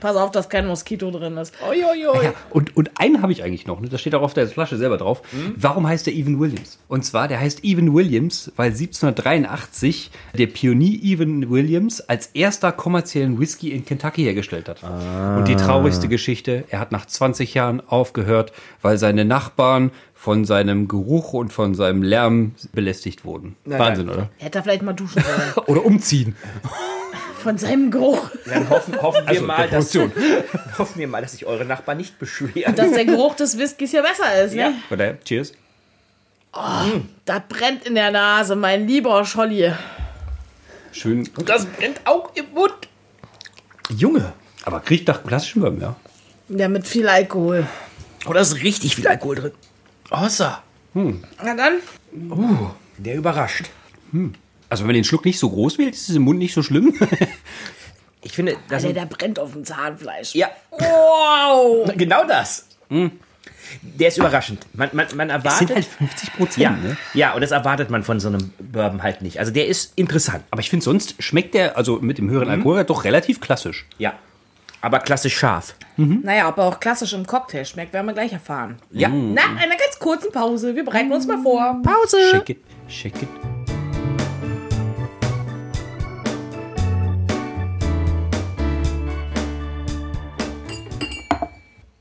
Pass 0.00 0.16
auf, 0.16 0.30
dass 0.30 0.48
kein 0.48 0.66
Moskito 0.66 1.10
drin 1.10 1.36
ist. 1.36 1.54
oi, 1.68 1.84
oi, 1.84 2.06
oi. 2.06 2.24
Ja, 2.24 2.34
und, 2.50 2.76
und 2.76 2.90
einen 2.96 3.22
habe 3.22 3.32
ich 3.32 3.42
eigentlich 3.44 3.66
noch, 3.66 3.80
ne? 3.80 3.88
das 3.88 4.00
steht 4.00 4.14
auch 4.14 4.22
auf 4.22 4.34
der 4.34 4.46
Flasche 4.48 4.76
selber 4.76 4.96
drauf. 4.96 5.22
Warum 5.56 5.86
heißt 5.86 6.06
der 6.06 6.14
Evan 6.14 6.40
Williams? 6.40 6.78
Und 6.88 7.04
zwar, 7.04 7.28
der 7.28 7.40
heißt 7.40 7.64
Evan 7.64 7.94
Williams, 7.94 8.52
weil 8.56 8.70
1783 8.70 10.10
der 10.36 10.46
Pionier 10.46 11.02
Evan 11.02 11.50
Williams 11.50 12.00
als 12.00 12.28
erster 12.28 12.72
kommerziellen 12.72 13.38
Whisky 13.38 13.70
in 13.70 13.84
Kentucky 13.84 14.22
hergestellt 14.22 14.68
hat. 14.68 14.82
Und 15.38 15.46
die 15.46 15.56
traurigste 15.56 16.08
Geschichte, 16.08 16.64
er 16.70 16.80
hat 16.80 16.92
nach 16.92 17.06
20 17.06 17.54
Jahren 17.54 17.80
aufgehört, 17.80 18.52
weil 18.82 18.98
seine 18.98 19.24
Nachbarn 19.24 19.90
von 20.20 20.44
seinem 20.44 20.86
Geruch 20.86 21.32
und 21.32 21.50
von 21.50 21.74
seinem 21.74 22.02
Lärm 22.02 22.54
belästigt 22.72 23.24
wurden. 23.24 23.56
Wahnsinn, 23.64 24.10
oder? 24.10 24.28
Hätte 24.36 24.58
er 24.58 24.62
vielleicht 24.62 24.82
mal 24.82 24.92
duschen 24.92 25.22
sollen. 25.22 25.66
Oder 25.66 25.84
umziehen. 25.86 26.36
Von 27.42 27.56
seinem 27.58 27.90
Geruch. 27.90 28.30
Dann 28.46 28.68
hoffen, 28.68 29.00
hoffen, 29.00 29.22
wir 29.22 29.28
Also, 29.28 29.44
mal, 29.46 29.68
dass, 29.68 29.94
hoffen 30.78 30.98
wir 30.98 31.08
mal, 31.08 31.22
dass 31.22 31.32
sich 31.32 31.46
eure 31.46 31.64
Nachbarn 31.64 31.96
nicht 31.96 32.18
beschweren. 32.18 32.74
Dass 32.74 32.92
der 32.92 33.04
Geruch 33.04 33.34
des 33.34 33.58
Whiskys 33.58 33.92
ja 33.92 34.02
besser 34.02 34.44
ist, 34.44 34.54
ne? 34.54 34.74
Von 34.88 34.98
daher, 34.98 35.18
cheers. 35.24 35.52
Das 37.24 37.42
brennt 37.48 37.86
in 37.86 37.94
der 37.94 38.10
Nase, 38.10 38.56
mein 38.56 38.86
lieber 38.86 39.24
Scholli. 39.24 39.72
Schön. 40.92 41.28
Und 41.36 41.48
das 41.48 41.66
brennt 41.66 42.00
auch 42.04 42.34
im 42.34 42.52
Mund. 42.52 42.74
Junge. 43.96 44.32
Aber 44.64 44.80
kriegt 44.80 45.08
nach 45.08 45.22
klassischem 45.24 45.62
Bourbon, 45.62 45.80
ja. 45.80 45.96
Ja, 46.48 46.68
mit 46.68 46.86
viel 46.86 47.08
Alkohol. 47.08 47.66
Oh, 48.26 48.32
da 48.32 48.40
ist 48.40 48.56
richtig 48.56 48.96
viel 48.96 49.06
Alkohol 49.08 49.36
drin. 49.36 49.52
Außer, 50.10 50.62
Na 50.92 51.54
dann. 51.54 51.74
der 52.98 53.14
überrascht. 53.14 53.70
Also 54.70 54.82
wenn 54.84 54.88
man 54.88 54.94
den 54.94 55.04
Schluck 55.04 55.24
nicht 55.26 55.38
so 55.38 55.50
groß 55.50 55.76
wählt, 55.78 55.94
ist 55.94 56.08
es 56.08 56.16
im 56.16 56.22
Mund 56.22 56.38
nicht 56.38 56.54
so 56.54 56.62
schlimm. 56.62 56.94
Ich 58.22 58.32
finde, 58.32 58.54
das 58.68 58.84
Alter, 58.84 59.00
der 59.00 59.06
brennt 59.06 59.38
auf 59.38 59.52
dem 59.52 59.64
Zahnfleisch. 59.64 60.34
ja, 60.34 60.50
Wow. 60.72 61.90
genau 61.96 62.26
das. 62.26 62.66
Der 63.80 64.08
ist 64.08 64.18
überraschend. 64.18 64.66
Man, 64.74 64.90
man, 64.92 65.06
man 65.16 65.28
Das 65.28 65.36
erwartet. 65.38 65.58
sind 65.68 65.74
halt 65.74 65.84
50 65.86 66.32
Prozent, 66.34 66.58
ja, 66.58 66.70
ne? 66.72 66.96
ja, 67.14 67.32
und 67.32 67.40
das 67.40 67.50
erwartet 67.50 67.88
man 67.88 68.02
von 68.02 68.20
so 68.20 68.28
einem 68.28 68.52
Bourbon 68.58 69.02
halt 69.02 69.22
nicht. 69.22 69.38
Also 69.38 69.52
der 69.52 69.66
ist 69.68 69.94
interessant. 69.96 70.44
Aber 70.50 70.60
ich 70.60 70.68
finde, 70.68 70.84
sonst 70.84 71.14
schmeckt 71.22 71.54
der, 71.54 71.78
also 71.78 71.98
mit 72.02 72.18
dem 72.18 72.28
höheren 72.28 72.50
Alkohol, 72.50 72.84
doch 72.84 73.04
relativ 73.04 73.40
klassisch. 73.40 73.86
Ja. 73.96 74.12
Aber 74.82 74.98
klassisch 74.98 75.36
scharf. 75.38 75.74
Naja, 75.96 76.46
ob 76.48 76.58
er 76.58 76.64
auch 76.64 76.78
klassisch 76.80 77.14
im 77.14 77.26
Cocktail 77.26 77.64
schmeckt, 77.64 77.94
werden 77.94 78.06
wir 78.06 78.12
gleich 78.12 78.32
erfahren. 78.34 78.76
Ja. 78.90 79.08
Nach 79.08 79.50
einer 79.56 79.76
ganz 79.76 79.98
kurzen 79.98 80.30
Pause. 80.30 80.76
Wir 80.76 80.84
bereiten 80.84 81.10
uns 81.12 81.26
mal 81.26 81.40
vor. 81.42 81.80
Pause. 81.82 82.18
Shake 82.32 82.50
it, 82.50 82.58
shake 82.88 83.22
it. 83.22 83.59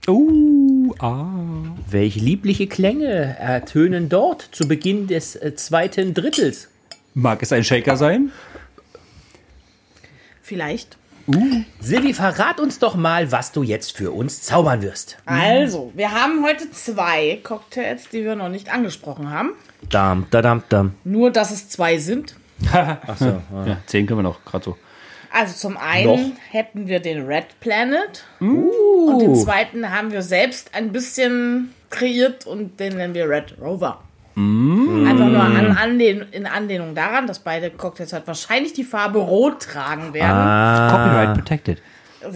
Oh, 0.09 0.95
ah. 0.99 1.27
Welche 1.87 2.19
liebliche 2.19 2.65
Klänge 2.65 3.37
ertönen 3.37 4.09
dort 4.09 4.41
zu 4.41 4.67
Beginn 4.67 5.05
des 5.05 5.35
äh, 5.35 5.53
zweiten 5.55 6.15
Drittels? 6.15 6.67
Mag 7.13 7.43
es 7.43 7.53
ein 7.53 7.63
Shaker 7.63 7.95
sein? 7.95 8.31
Vielleicht. 10.41 10.97
Silvi, 11.79 12.15
verrat 12.15 12.59
uns 12.59 12.79
doch 12.79 12.95
mal, 12.95 13.31
was 13.31 13.51
du 13.51 13.61
jetzt 13.61 13.95
für 13.95 14.11
uns 14.11 14.41
zaubern 14.41 14.81
wirst. 14.81 15.17
Also, 15.27 15.91
wir 15.93 16.11
haben 16.11 16.43
heute 16.43 16.71
zwei 16.71 17.39
Cocktails, 17.43 18.09
die 18.09 18.23
wir 18.23 18.35
noch 18.35 18.49
nicht 18.49 18.73
angesprochen 18.73 19.29
haben. 19.29 19.51
Dam, 19.91 20.25
da, 20.31 20.41
dam, 20.41 20.63
dam. 20.69 20.95
Nur, 21.03 21.29
dass 21.29 21.51
es 21.51 21.69
zwei 21.69 21.99
sind. 21.99 22.35
Achso. 22.71 23.43
Ja, 23.65 23.77
10 23.85 24.07
können 24.07 24.19
wir 24.19 24.23
noch, 24.23 24.43
gerade 24.43 24.65
so. 24.65 24.77
Also 25.31 25.53
zum 25.55 25.77
einen 25.77 26.05
Noch? 26.31 26.39
hätten 26.51 26.87
wir 26.87 26.99
den 26.99 27.25
Red 27.25 27.59
Planet 27.59 28.25
und 28.39 29.19
den 29.19 29.35
zweiten 29.35 29.91
haben 29.91 30.11
wir 30.11 30.21
selbst 30.21 30.73
ein 30.73 30.91
bisschen 30.91 31.73
kreiert 31.89 32.45
und 32.47 32.79
den 32.79 32.97
nennen 32.97 33.13
wir 33.13 33.29
Red 33.29 33.55
Rover. 33.61 34.01
Einfach 34.35 35.27
nur 35.27 35.41
an, 35.41 35.75
anlehn, 35.77 36.25
in 36.31 36.45
Anlehnung 36.45 36.95
daran, 36.95 37.27
dass 37.27 37.39
beide 37.39 37.69
Cocktails 37.71 38.13
halt 38.13 38.25
wahrscheinlich 38.25 38.71
die 38.71 38.85
Farbe 38.85 39.19
Rot 39.19 39.61
tragen 39.63 40.13
werden. 40.13 40.89
Copyright 40.91 41.33
protected. 41.35 41.81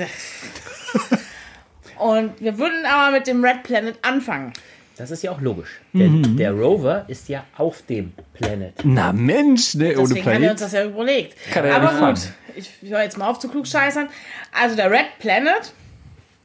Und 1.99 2.41
wir 2.41 2.57
würden 2.57 2.85
aber 2.85 3.11
mit 3.17 3.27
dem 3.27 3.43
Red 3.43 3.63
Planet 3.63 3.95
anfangen. 4.01 4.51
Das 4.97 5.11
ist 5.11 5.23
ja 5.23 5.31
auch 5.31 5.41
logisch. 5.41 5.79
Denn 5.93 6.35
der 6.37 6.51
Rover 6.51 7.05
ist 7.07 7.29
ja 7.29 7.45
auf 7.57 7.81
dem 7.83 8.13
Planet. 8.33 8.73
Na 8.83 9.11
Mensch, 9.13 9.73
ne, 9.75 9.95
ohne 9.97 10.07
Deswegen 10.09 10.25
haben 10.25 10.41
wir 10.41 10.51
uns 10.51 10.59
Planet. 10.59 10.61
das 10.61 10.71
ja 10.73 10.85
überlegt. 10.85 11.37
Kann 11.51 11.63
er 11.63 11.69
ja 11.71 11.75
Aber 11.77 11.85
nicht 11.85 11.99
fahren. 11.99 12.17
Ich 12.55 12.69
höre 12.81 13.03
jetzt 13.03 13.17
mal 13.17 13.27
auf 13.29 13.39
zu 13.39 13.49
klugscheißern. 13.49 14.09
Also 14.51 14.75
der 14.75 14.91
Red 14.91 15.19
Planet 15.19 15.73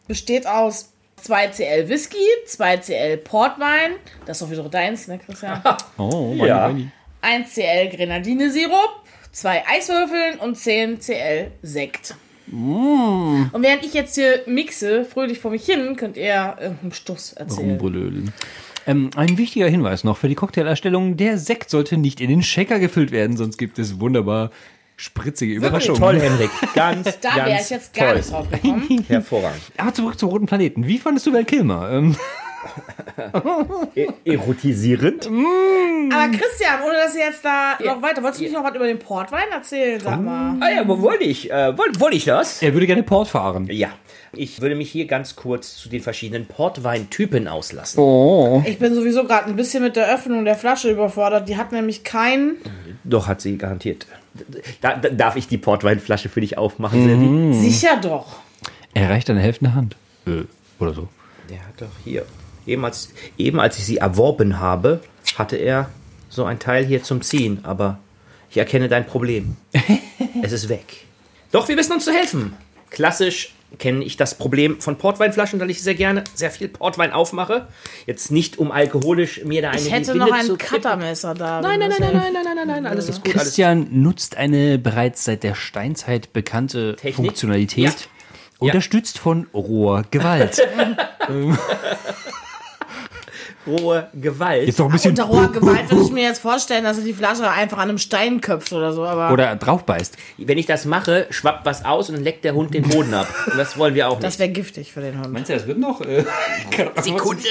besteht 0.07 0.47
aus 0.47 0.93
2CL 1.25 1.89
Whisky, 1.89 2.17
2CL 2.47 3.17
Portwein, 3.19 3.93
das 4.25 4.41
ist 4.41 4.47
doch 4.47 4.51
wieder 4.51 4.69
deins, 4.69 5.09
ne 5.09 5.19
Christian? 5.19 5.63
Oh, 5.99 6.35
Ja. 6.37 6.75
1CL 7.23 7.97
Grenadine-Sirup, 7.97 9.03
2 9.33 9.67
Eiswürfeln 9.67 10.39
und 10.39 10.57
10 10.57 11.01
CL 11.01 11.51
Sekt. 11.63 12.15
Und 12.51 13.51
während 13.61 13.85
ich 13.85 13.93
jetzt 13.93 14.15
hier 14.15 14.43
mixe, 14.47 15.05
fröhlich 15.05 15.39
vor 15.39 15.51
mich 15.51 15.67
hin, 15.67 15.97
könnt 15.97 16.17
ihr 16.17 16.57
irgendeinen 16.61 16.93
Stuss 16.93 17.33
erzählen. 17.35 17.71
Rumbrüllen. 17.71 18.33
Ähm, 18.87 19.11
ein 19.17 19.37
wichtiger 19.37 19.69
Hinweis 19.69 20.03
noch 20.05 20.17
für 20.17 20.29
die 20.29 20.35
Cocktailerstellung. 20.35 21.19
Der 21.19 21.37
Sekt 21.37 21.69
sollte 21.69 21.99
nicht 21.99 22.23
in 22.23 22.31
den 22.31 22.43
Shaker 22.43 22.79
gefüllt 22.79 23.11
werden, 23.11 23.37
sonst 23.37 23.59
gibt 23.59 23.79
es 23.79 24.01
wunderbar 24.01 24.51
spritzige 24.99 25.55
Überraschungen. 25.55 26.01
Toll, 26.01 26.21
Henrik. 26.21 26.51
Ganz, 26.75 27.19
Da 27.21 27.37
ganz 27.37 27.49
wäre 27.49 27.61
ich 27.63 27.71
jetzt 27.71 27.95
gar 27.95 28.09
toll. 28.09 28.17
nicht 28.17 28.31
drauf 28.33 28.51
gekommen. 28.51 29.05
Hervorragend. 29.09 29.63
Aber 29.79 29.95
zurück 29.95 30.19
zum 30.19 30.29
Roten 30.29 30.47
Planeten. 30.47 30.87
Wie 30.87 30.99
fandest 30.99 31.27
du 31.27 31.33
Val 31.33 31.45
Kilmer? 31.45 31.89
Ähm, 31.91 32.17
E 33.95 34.09
erotisierend. 34.25 35.27
Aber 35.27 36.29
Christian, 36.37 36.83
ohne 36.85 36.95
dass 37.05 37.15
ihr 37.15 37.25
jetzt 37.27 37.45
da 37.45 37.79
noch 37.85 38.03
weiter, 38.03 38.21
wolltest 38.23 38.41
du 38.41 38.45
nicht 38.45 38.53
noch 38.55 38.65
was 38.65 38.75
über 38.75 38.87
den 38.87 38.99
Portwein 38.99 39.49
erzählen? 39.53 40.01
Sag 40.01 40.21
mal. 40.21 40.57
Ah 40.61 40.69
ja, 40.71 40.89
wo 40.89 41.01
wollte 41.01 41.23
ich? 41.25 41.51
Äh, 41.51 41.79
wollte 41.79 42.01
wollte 42.01 42.17
ich 42.17 42.25
das? 42.25 42.61
er 42.61 42.73
würde 42.75 42.87
gerne 42.87 43.05
Port 43.05 43.29
fahren. 43.29 43.69
Ja. 43.71 43.89
Ich 44.33 44.61
würde 44.61 44.75
mich 44.75 44.91
hier 44.91 45.07
ganz 45.07 45.37
kurz 45.37 45.77
zu 45.77 45.89
den 45.89 46.01
verschiedenen 46.03 46.47
Portweintypen 46.47 47.49
auslassen. 47.49 47.99
Oh. 48.01 48.63
Ich 48.67 48.79
bin 48.79 48.95
sowieso 48.95 49.25
gerade 49.25 49.47
ein 49.49 49.57
bisschen 49.57 49.83
mit 49.83 49.97
der 49.97 50.13
Öffnung 50.13 50.45
der 50.45 50.55
Flasche 50.57 50.91
überfordert. 50.91 51.49
Die 51.49 51.57
hat 51.57 51.73
nämlich 51.73 52.05
kein. 52.05 52.57
Doch, 53.05 53.27
hat 53.29 53.41
sie 53.41 53.57
garantiert. 53.57 54.07
Da, 54.81 54.97
da, 54.97 55.09
darf 55.11 55.37
ich 55.37 55.49
die 55.49 55.59
Portweinflasche 55.59 56.29
für 56.29 56.41
dich 56.41 56.59
aufmachen, 56.59 57.05
Silvi? 57.05 57.55
Sicher 57.55 57.99
doch. 58.01 58.39
Er 58.95 59.11
reicht 59.11 59.31
eine 59.31 59.41
Hälfte 59.41 59.75
Hand. 59.75 59.97
Äh, 60.27 60.45
oder 60.79 60.95
so. 60.95 61.09
Der 61.51 61.59
hat 61.61 61.81
doch 61.81 61.87
hier. 62.05 62.25
Eben 62.67 62.85
als, 62.85 63.11
eben 63.37 63.61
als 63.61 63.79
ich 63.79 63.85
sie 63.87 63.99
erworben 63.99 64.59
habe, 64.59 65.01
hatte 65.37 65.57
er 65.57 65.89
so 66.29 66.45
ein 66.45 66.59
Teil 66.59 66.85
hier 66.85 67.03
zum 67.03 67.23
Ziehen. 67.23 67.61
Aber 67.63 67.99
ich 68.51 68.59
erkenne 68.59 68.89
dein 68.89 69.07
Problem. 69.07 69.57
es 70.43 70.53
ist 70.53 70.69
weg. 70.69 71.07
Doch, 71.51 71.69
wir 71.69 71.77
wissen 71.77 71.93
uns 71.93 72.05
zu 72.05 72.13
helfen. 72.13 72.55
Klassisch 72.91 73.55
kenne 73.79 74.05
ich 74.05 74.17
das 74.17 74.37
Problem 74.37 74.81
von 74.81 74.97
Portweinflaschen, 74.97 75.61
weil 75.61 75.71
ich 75.71 75.83
sehr 75.83 75.95
gerne 75.95 76.25
sehr 76.35 76.51
viel 76.51 76.69
Portwein 76.69 77.13
aufmache. 77.13 77.69
Jetzt 78.07 78.31
nicht 78.31 78.59
um 78.59 78.73
alkoholisch 78.73 79.45
mir 79.45 79.63
da 79.63 79.71
eine 79.71 79.81
Ich 79.81 79.93
hätte 79.93 80.15
noch 80.15 80.33
ein 80.33 80.57
Cuttermesser 80.57 81.35
da. 81.35 81.61
Nein, 81.61 81.79
nein, 81.79 81.91
nein, 81.91 82.01
nein, 82.01 82.13
nein, 82.13 82.33
nein, 82.33 82.57
nein, 82.57 82.67
nein, 82.67 82.87
alles 82.87 83.09
ist 83.09 83.23
gut. 83.23 83.35
Christian 83.35 83.89
nutzt 83.91 84.37
eine 84.37 84.79
bereits 84.79 85.25
seit 85.25 85.43
der 85.43 85.55
Steinzeit 85.55 86.33
bekannte 86.33 86.97
Funktionalität, 87.13 88.09
unterstützt 88.59 89.19
von 89.19 89.47
roher 89.53 90.05
Gewalt. 90.11 90.67
rohe 93.67 94.09
Gewalt. 94.15 94.67
Jetzt 94.67 94.79
noch 94.79 94.87
ein 94.87 94.93
bisschen 94.93 95.11
Unter 95.11 95.25
roher 95.25 95.49
Gewalt 95.53 95.91
würde 95.91 96.05
ich 96.05 96.13
mir 96.13 96.25
jetzt 96.25 96.41
vorstellen, 96.41 96.85
dass 96.85 96.99
er 96.99 97.05
die 97.05 97.13
Flasche 97.15 97.49
einfach 97.51 97.79
an 97.79 97.89
einem 97.89 97.99
Stein 97.99 98.41
köpft 98.41 98.73
oder 98.73 98.93
so. 98.93 99.05
Aber 99.05 99.33
oder 99.33 99.57
draufbeißt. 99.57 100.17
Wenn 100.39 100.59
ich 100.59 100.67
das 100.67 100.85
mache, 100.85 101.27
schwappt 101.31 101.65
was 101.67 101.85
aus 101.85 102.09
und 102.09 102.17
dann 102.17 102.25
leckt 102.25 102.45
der 102.45 102.55
Hund 102.55 102.75
den 102.75 102.83
Boden 102.89 103.15
ab. 103.15 103.29
Und 103.47 103.59
das 103.59 103.77
wollen 103.79 103.95
wir 103.95 104.09
auch 104.09 104.19
das 104.21 104.35
nicht. 104.35 104.41
wäre 104.41 104.51
giftig 104.51 104.93
für 104.93 105.01
den 105.01 105.19
Hund. 105.19 105.33
Meinst 105.33 105.51
du, 105.51 105.55
das 105.55 105.67
wird 105.67 105.79
noch? 105.79 106.01
Äh, 106.01 106.25
Sekunde. 107.03 107.43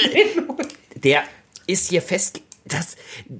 Der 0.95 1.23
ist 1.67 1.89
hier 1.89 2.01
fest. 2.01 2.41
Das, 2.65 2.97
die, 3.29 3.35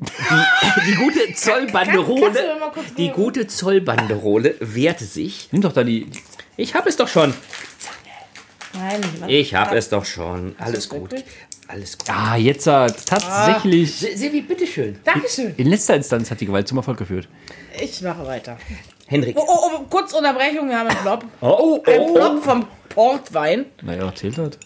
die 0.89 0.95
gute 0.95 1.33
Zollbanderole, 1.33 2.57
die 2.97 3.09
gute 3.09 3.45
Zollbanderole 3.47 4.55
wehrte 4.61 5.03
sich. 5.03 5.49
Nimm 5.51 5.61
doch 5.61 5.73
da 5.73 5.83
die. 5.83 6.09
Ich 6.55 6.75
habe 6.75 6.87
es 6.87 6.95
doch 6.95 7.09
schon. 7.09 7.33
Nein? 8.73 9.01
Ich 9.27 9.53
habe 9.55 9.75
es 9.75 9.89
doch 9.89 10.05
schon. 10.05 10.55
Alles 10.59 10.87
das 10.87 10.89
gut. 10.89 11.13
Alles 11.67 11.97
gut. 11.97 12.09
Ah, 12.09 12.35
jetzt 12.37 12.65
hat 12.67 13.05
tatsächlich. 13.05 13.93
Se- 13.93 14.15
Silvi, 14.15 14.41
bitteschön. 14.41 14.99
Dankeschön. 15.03 15.53
In 15.57 15.67
letzter 15.67 15.95
Instanz 15.95 16.31
hat 16.31 16.39
die 16.39 16.45
Gewalt 16.45 16.67
zum 16.67 16.77
Erfolg 16.77 16.97
geführt. 16.97 17.27
Ich 17.81 18.01
mache 18.01 18.25
weiter. 18.25 18.57
Henrik. 19.07 19.37
Oh, 19.37 19.43
oh, 19.45 19.71
oh, 19.75 19.85
kurz 19.89 20.13
Unterbrechung, 20.13 20.69
wir 20.69 20.79
haben 20.79 20.87
einen 20.87 20.99
Plop. 20.99 21.25
Oh, 21.41 21.81
Ein 21.85 22.13
Plop 22.13 22.43
vom 22.43 22.67
Portwein. 22.89 23.65
Naja, 23.81 24.13
zählt 24.15 24.37
hat. 24.37 24.57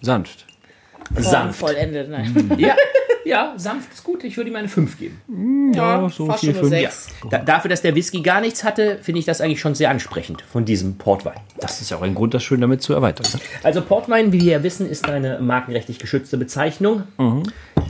Sanft. 0.00 0.46
Sanft. 1.16 1.58
Vollendet, 1.58 2.08
nein. 2.08 2.50
Ja, 2.58 2.74
ja, 3.24 3.54
sanft 3.56 3.92
ist 3.92 4.04
gut. 4.04 4.24
Ich 4.24 4.36
würde 4.36 4.50
ihm 4.50 4.56
eine 4.56 4.68
5 4.68 4.98
geben. 4.98 5.72
Ja, 5.74 6.08
so 6.08 6.26
fast 6.26 6.40
vier, 6.40 6.54
schon 6.54 6.72
eine 6.72 6.82
fünf. 6.82 6.92
sechs. 6.92 7.08
Da, 7.30 7.38
dafür, 7.38 7.68
dass 7.68 7.82
der 7.82 7.94
Whisky 7.94 8.20
gar 8.20 8.40
nichts 8.40 8.64
hatte, 8.64 8.98
finde 9.02 9.20
ich 9.20 9.24
das 9.24 9.40
eigentlich 9.40 9.60
schon 9.60 9.74
sehr 9.74 9.90
ansprechend 9.90 10.42
von 10.42 10.64
diesem 10.64 10.98
Portwein. 10.98 11.38
Das 11.58 11.80
ist 11.80 11.90
ja 11.90 11.96
auch 11.96 12.02
ein 12.02 12.14
Grund, 12.14 12.34
das 12.34 12.42
schön 12.42 12.60
damit 12.60 12.82
zu 12.82 12.92
erweitern. 12.94 13.26
ne? 13.32 13.40
Also 13.62 13.80
Portwein, 13.82 14.32
wie 14.32 14.40
wir 14.40 14.52
ja 14.52 14.62
wissen, 14.62 14.88
ist 14.88 15.08
eine 15.08 15.38
markenrechtlich 15.40 15.98
geschützte 15.98 16.36
Bezeichnung. 16.36 17.04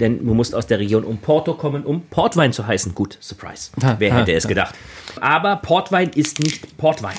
Denn 0.01 0.25
du 0.25 0.35
musst 0.35 0.55
aus 0.55 0.67
der 0.67 0.79
Region 0.79 1.05
um 1.05 1.19
Porto 1.19 1.55
kommen, 1.55 1.85
um 1.85 2.03
Portwein 2.03 2.53
zu 2.53 2.67
heißen. 2.67 2.95
Gut, 2.95 3.19
Surprise. 3.21 3.71
Ha, 3.83 3.97
Wer 3.99 4.13
ha, 4.15 4.19
hätte 4.21 4.33
es 4.33 4.45
ha. 4.45 4.49
gedacht? 4.49 4.75
Aber 5.21 5.57
Portwein 5.57 6.11
ist 6.15 6.41
nicht 6.41 6.77
Portwein. 6.79 7.17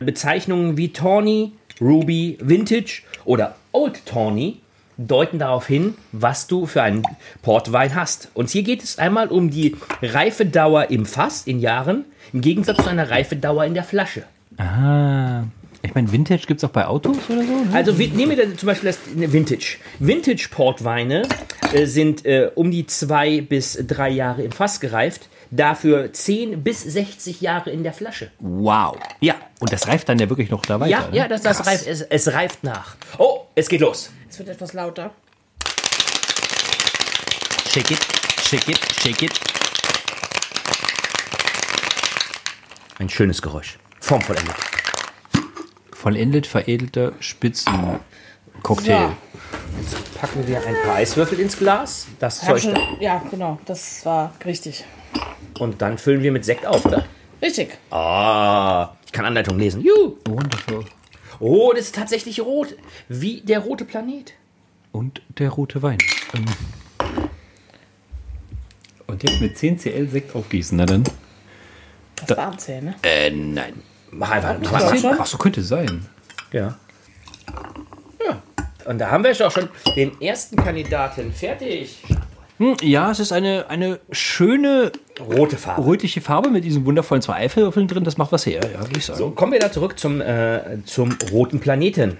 Bezeichnungen 0.00 0.76
wie 0.76 0.92
Tawny, 0.92 1.52
Ruby, 1.80 2.38
Vintage 2.40 3.02
oder 3.24 3.56
Old 3.72 4.04
Tawny 4.06 4.60
deuten 5.06 5.38
darauf 5.38 5.66
hin, 5.66 5.94
was 6.12 6.46
du 6.46 6.66
für 6.66 6.82
einen 6.82 7.02
Portwein 7.42 7.94
hast. 7.94 8.28
Und 8.34 8.50
hier 8.50 8.62
geht 8.62 8.82
es 8.82 8.98
einmal 8.98 9.28
um 9.28 9.50
die 9.50 9.76
Reifedauer 10.02 10.90
im 10.90 11.06
Fass 11.06 11.46
in 11.46 11.60
Jahren, 11.60 12.04
im 12.32 12.40
Gegensatz 12.40 12.82
zu 12.82 12.88
einer 12.88 13.10
Reifedauer 13.10 13.64
in 13.64 13.74
der 13.74 13.84
Flasche. 13.84 14.24
Ah. 14.58 15.44
Ich 15.84 15.94
meine, 15.94 16.12
Vintage 16.12 16.46
gibt 16.46 16.62
es 16.62 16.64
auch 16.64 16.72
bei 16.72 16.86
Autos 16.86 17.16
oder 17.28 17.42
so? 17.42 17.64
Ne? 17.64 17.70
Also 17.72 17.92
nehmen 17.92 18.36
wir 18.36 18.56
zum 18.56 18.68
Beispiel 18.68 18.90
das 18.90 18.98
Vintage. 19.14 19.78
Vintage 19.98 20.48
Portweine 20.48 21.22
äh, 21.72 21.86
sind 21.86 22.24
äh, 22.24 22.50
um 22.54 22.70
die 22.70 22.86
zwei 22.86 23.40
bis 23.40 23.78
drei 23.86 24.10
Jahre 24.10 24.42
im 24.42 24.52
Fass 24.52 24.78
gereift, 24.78 25.28
dafür 25.50 26.12
10 26.12 26.62
bis 26.62 26.82
60 26.82 27.40
Jahre 27.40 27.70
in 27.70 27.82
der 27.82 27.92
Flasche. 27.92 28.30
Wow. 28.38 28.96
Ja, 29.20 29.34
und 29.58 29.72
das 29.72 29.88
reift 29.88 30.08
dann 30.08 30.20
ja 30.20 30.28
wirklich 30.28 30.50
noch 30.50 30.62
da 30.62 30.78
weiter. 30.78 30.90
Ja, 30.90 31.08
ne? 31.08 31.16
ja, 31.16 31.28
das, 31.28 31.42
das 31.42 31.66
reift, 31.66 31.86
es, 31.88 32.02
es 32.02 32.32
reift 32.32 32.62
nach. 32.62 32.94
Oh, 33.18 33.40
es 33.56 33.68
geht 33.68 33.80
los. 33.80 34.12
Es 34.30 34.38
wird 34.38 34.50
etwas 34.50 34.72
lauter. 34.74 35.10
Shake 37.68 37.90
it, 37.90 37.98
shake 38.40 38.68
it, 38.68 38.78
shake 39.02 39.22
it. 39.22 39.32
Ein 42.98 43.08
schönes 43.08 43.42
Geräusch. 43.42 43.78
Formvollendet. 43.98 44.54
Vollendet 46.02 46.48
veredelter 46.48 47.12
Spitzencocktail. 47.20 48.90
Ja. 48.90 49.16
Packen 50.20 50.48
wir 50.48 50.58
ein 50.66 50.74
paar 50.84 50.96
Eiswürfel 50.96 51.38
ins 51.38 51.56
Glas, 51.56 52.08
das 52.18 52.42
hab 52.42 52.58
Zeug 52.58 52.74
schon, 52.74 52.74
ja, 52.98 53.22
genau, 53.30 53.60
das 53.66 54.04
war 54.04 54.34
richtig. 54.44 54.84
da, 55.14 55.36
und 55.60 55.80
dann 55.80 55.98
füllen 55.98 56.24
wir 56.24 56.32
mit 56.32 56.44
Sekt 56.44 56.66
auf, 56.66 56.84
oder? 56.84 57.04
Richtig. 57.40 57.78
Ah, 57.92 58.94
ich 59.06 59.12
kann 59.12 59.24
Anleitung 59.24 59.56
lesen. 59.60 59.80
Juhu. 59.80 60.16
Wonderful. 60.26 60.86
Oh, 61.38 61.70
das 61.72 61.84
ist 61.84 61.94
tatsächlich 61.94 62.40
rot, 62.40 62.74
wie 63.08 63.40
der 63.42 63.60
rote 63.60 63.84
Planet. 63.84 64.34
Und 64.90 65.22
der 65.38 65.50
rote 65.50 65.82
Wein. 65.82 65.98
Ähm. 66.34 66.46
Und 69.06 69.22
jetzt 69.22 69.40
mit 69.40 69.56
10 69.56 69.78
CL 69.78 70.08
Sekt 70.08 70.34
aufgießen, 70.34 70.76
na 70.76 70.84
dann. 70.84 71.04
Das 72.26 72.36
waren 72.36 72.58
Zähne. 72.58 72.96
Äh, 73.04 73.30
nein. 73.30 73.74
Mach 74.12 74.30
einfach. 74.30 74.56
Mach 74.70 74.96
schon. 74.96 75.16
Ach, 75.18 75.26
so 75.26 75.38
könnte 75.38 75.62
es 75.62 75.68
sein. 75.68 76.06
Ja. 76.52 76.74
Ja. 78.24 78.42
Und 78.84 78.98
da 78.98 79.10
haben 79.10 79.24
wir 79.24 79.46
auch 79.46 79.50
schon 79.50 79.68
den 79.96 80.20
ersten 80.20 80.56
Kandidaten 80.56 81.32
fertig. 81.32 82.02
Hm, 82.62 82.76
ja, 82.80 83.10
es 83.10 83.18
ist 83.18 83.32
eine, 83.32 83.68
eine 83.70 83.98
schöne 84.12 84.92
Rote 85.18 85.56
Farbe. 85.56 85.84
rötliche 85.84 86.20
Farbe 86.20 86.48
mit 86.48 86.62
diesen 86.62 86.86
wundervollen 86.86 87.20
zwei 87.20 87.34
Eiffelwürfeln 87.34 87.88
drin. 87.88 88.04
Das 88.04 88.18
macht 88.18 88.30
was 88.30 88.46
her, 88.46 88.60
ja, 88.72 88.78
würde 88.80 88.96
ich 88.96 89.04
sagen. 89.04 89.18
So, 89.18 89.30
kommen 89.30 89.52
wir 89.52 89.58
da 89.58 89.72
zurück 89.72 89.98
zum, 89.98 90.20
äh, 90.20 90.60
zum 90.84 91.16
roten 91.32 91.58
Planeten. 91.58 92.18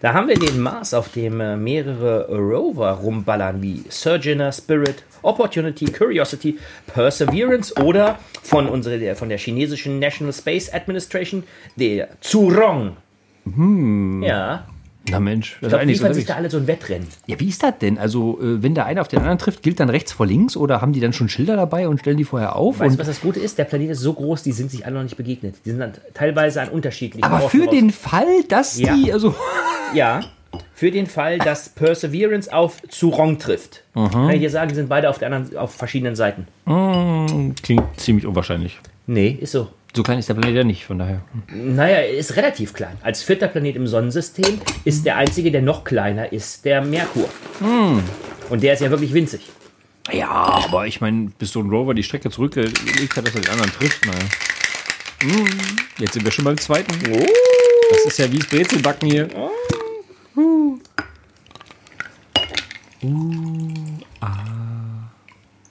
Da 0.00 0.12
haben 0.12 0.28
wir 0.28 0.36
den 0.38 0.60
Mars, 0.60 0.94
auf 0.94 1.08
dem 1.08 1.40
äh, 1.40 1.56
mehrere 1.56 2.28
Rover 2.28 2.92
rumballern, 2.92 3.60
wie 3.60 3.82
Sojourner, 3.88 4.52
Spirit, 4.52 5.02
Opportunity, 5.22 5.86
Curiosity, 5.86 6.58
Perseverance 6.86 7.74
oder 7.82 8.20
von, 8.44 8.68
unsere, 8.68 9.00
der, 9.00 9.16
von 9.16 9.28
der 9.28 9.38
chinesischen 9.38 9.98
National 9.98 10.32
Space 10.32 10.72
Administration, 10.72 11.42
der 11.74 12.10
Zhurong. 12.20 12.96
Ja, 14.22 14.66
Na 15.10 15.18
Mensch, 15.20 15.58
das 15.60 15.66
ich 15.66 15.68
glaube, 15.70 15.82
ist 15.84 15.88
liefern 15.98 16.14
sich 16.14 16.24
da 16.26 16.34
alle 16.36 16.48
so 16.50 16.56
ein 16.58 16.66
Wettrennen. 16.66 17.08
Ja, 17.26 17.38
wie 17.40 17.48
ist 17.48 17.62
das 17.62 17.78
denn? 17.80 17.98
Also, 17.98 18.38
äh, 18.40 18.62
wenn 18.62 18.74
der 18.74 18.86
eine 18.86 19.00
auf 19.00 19.08
den 19.08 19.18
anderen 19.18 19.38
trifft, 19.38 19.62
gilt 19.62 19.80
dann 19.80 19.88
rechts 19.90 20.12
vor 20.12 20.26
links 20.26 20.56
oder 20.56 20.80
haben 20.80 20.92
die 20.92 21.00
dann 21.00 21.12
schon 21.12 21.28
Schilder 21.28 21.56
dabei 21.56 21.88
und 21.88 21.98
stellen 22.00 22.16
die 22.16 22.24
vorher 22.24 22.54
auf? 22.56 22.78
Weißt 22.80 22.94
du, 22.94 22.98
was 23.00 23.06
das 23.08 23.20
Gute 23.20 23.40
ist? 23.40 23.58
Der 23.58 23.64
Planet 23.64 23.90
ist 23.90 24.00
so 24.00 24.12
groß, 24.12 24.42
die 24.42 24.52
sind 24.52 24.70
sich 24.70 24.86
alle 24.86 24.94
noch 24.96 25.02
nicht 25.02 25.16
begegnet. 25.16 25.56
Die 25.64 25.70
sind 25.70 25.80
dann 25.80 25.92
teilweise 26.14 26.62
an 26.62 26.68
unterschiedlichen 26.68 27.24
aber 27.24 27.42
Orten 27.42 27.50
für 27.58 27.64
raus- 27.64 27.74
den 27.74 27.90
Fall, 27.90 28.42
dass 28.48 28.78
Ja. 28.78 28.94
die, 28.96 29.12
also, 29.12 29.34
Ja, 29.94 30.20
für 30.74 30.90
den 30.90 31.06
Fall, 31.06 31.38
dass 31.38 31.68
Perseverance 31.70 32.52
auf 32.52 32.80
Zurong 32.88 33.38
trifft. 33.38 33.82
Kann 33.94 34.30
ich 34.30 34.40
dir 34.40 34.50
sagen, 34.50 34.68
die 34.68 34.74
sind 34.74 34.88
beide 34.88 35.10
auf, 35.10 35.18
der 35.18 35.32
anderen, 35.32 35.56
auf 35.56 35.74
verschiedenen 35.74 36.14
Seiten. 36.16 36.46
klingt 37.62 37.84
ziemlich 38.00 38.26
unwahrscheinlich. 38.26 38.78
Nee, 39.06 39.36
ist 39.40 39.52
so. 39.52 39.68
So 39.94 40.02
klein 40.02 40.18
ist 40.18 40.28
der 40.28 40.34
Planet 40.34 40.56
ja 40.56 40.64
nicht, 40.64 40.84
von 40.86 40.98
daher. 40.98 41.20
Naja, 41.52 41.96
er 41.96 42.16
ist 42.16 42.36
relativ 42.36 42.72
klein. 42.72 42.96
Als 43.02 43.22
vierter 43.22 43.48
Planet 43.48 43.76
im 43.76 43.86
Sonnensystem 43.86 44.58
ist 44.84 45.04
der 45.04 45.16
einzige, 45.16 45.50
der 45.50 45.60
noch 45.60 45.84
kleiner 45.84 46.32
ist, 46.32 46.64
der 46.64 46.82
Merkur. 46.82 47.28
Und 48.48 48.62
der 48.62 48.72
ist 48.72 48.80
ja 48.80 48.90
wirklich 48.90 49.12
winzig. 49.12 49.42
Ja, 50.10 50.30
aber 50.30 50.86
ich 50.86 51.00
meine, 51.02 51.30
bis 51.38 51.52
so 51.52 51.60
ein 51.60 51.68
Rover 51.68 51.92
die 51.94 52.02
Strecke 52.02 52.30
zurückgelegt 52.30 53.16
hat, 53.16 53.26
dass 53.26 53.34
er 53.34 53.42
den 53.42 53.50
anderen 53.50 53.70
trifft, 53.72 54.06
naja. 54.06 54.18
Hm, 55.22 55.46
Jetzt 55.98 56.14
sind 56.14 56.24
wir 56.24 56.32
schon 56.32 56.46
beim 56.46 56.58
zweiten. 56.58 56.92
Das 57.90 58.04
ist 58.06 58.18
ja 58.18 58.32
wie 58.32 58.38
das 58.38 58.48
Brezelbacken 58.48 59.10
hier. 59.10 59.28
Uh, 60.34 60.78
ah. 64.20 64.61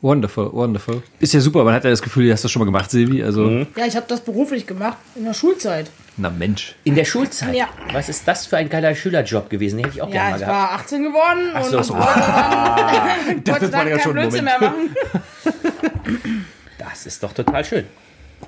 Wonderful, 0.01 0.51
wonderful. 0.51 1.03
Ist 1.20 1.34
ja 1.34 1.39
super, 1.39 1.63
man 1.63 1.75
hat 1.75 1.84
ja 1.84 1.91
das 1.91 2.01
Gefühl, 2.01 2.25
du 2.25 2.34
hast 2.34 2.43
das 2.43 2.50
schon 2.51 2.62
mal 2.62 2.65
gemacht, 2.65 2.89
Silvi. 2.89 3.24
Also, 3.24 3.48
Ja, 3.75 3.86
ich 3.88 3.96
habe 3.96 4.05
das 4.08 4.22
beruflich 4.22 4.65
gemacht 4.65 4.98
in 5.15 5.25
der 5.25 5.36
Schulzeit. 5.36 5.91
na 6.17 6.31
Mensch. 6.31 6.74
In 6.84 6.96
der 6.96 7.05
Schulzeit. 7.05 7.53
Ja. 7.55 7.67
Was 7.93 8.10
ist 8.10 8.27
das 8.27 8.48
für 8.48 8.58
ein 8.58 8.67
geiler 8.67 8.96
Schülerjob 8.96 9.48
gewesen? 9.50 9.77
Den 9.77 9.86
hätte 9.86 9.98
ich 9.98 10.01
auch 10.01 10.08
Ja, 10.08 10.13
gerne 10.13 10.29
mal 10.31 10.36
ich 10.39 10.46
gehabt. 10.46 10.72
war 10.72 10.79
18 10.79 11.03
geworden 11.03 11.39
Ach 11.53 11.63
so, 11.63 11.77
und 11.77 11.84
so. 11.84 11.93
wollte 11.93 12.08
war 12.08 13.60
dann 13.70 13.88
ja 13.88 13.98
keinen 14.00 14.13
Blödsinn 14.13 14.43
mehr 14.46 14.60
machen. 14.60 14.96
Das 16.79 17.05
ist 17.05 17.22
doch 17.24 17.31
total 17.31 17.63
schön. 17.63 17.86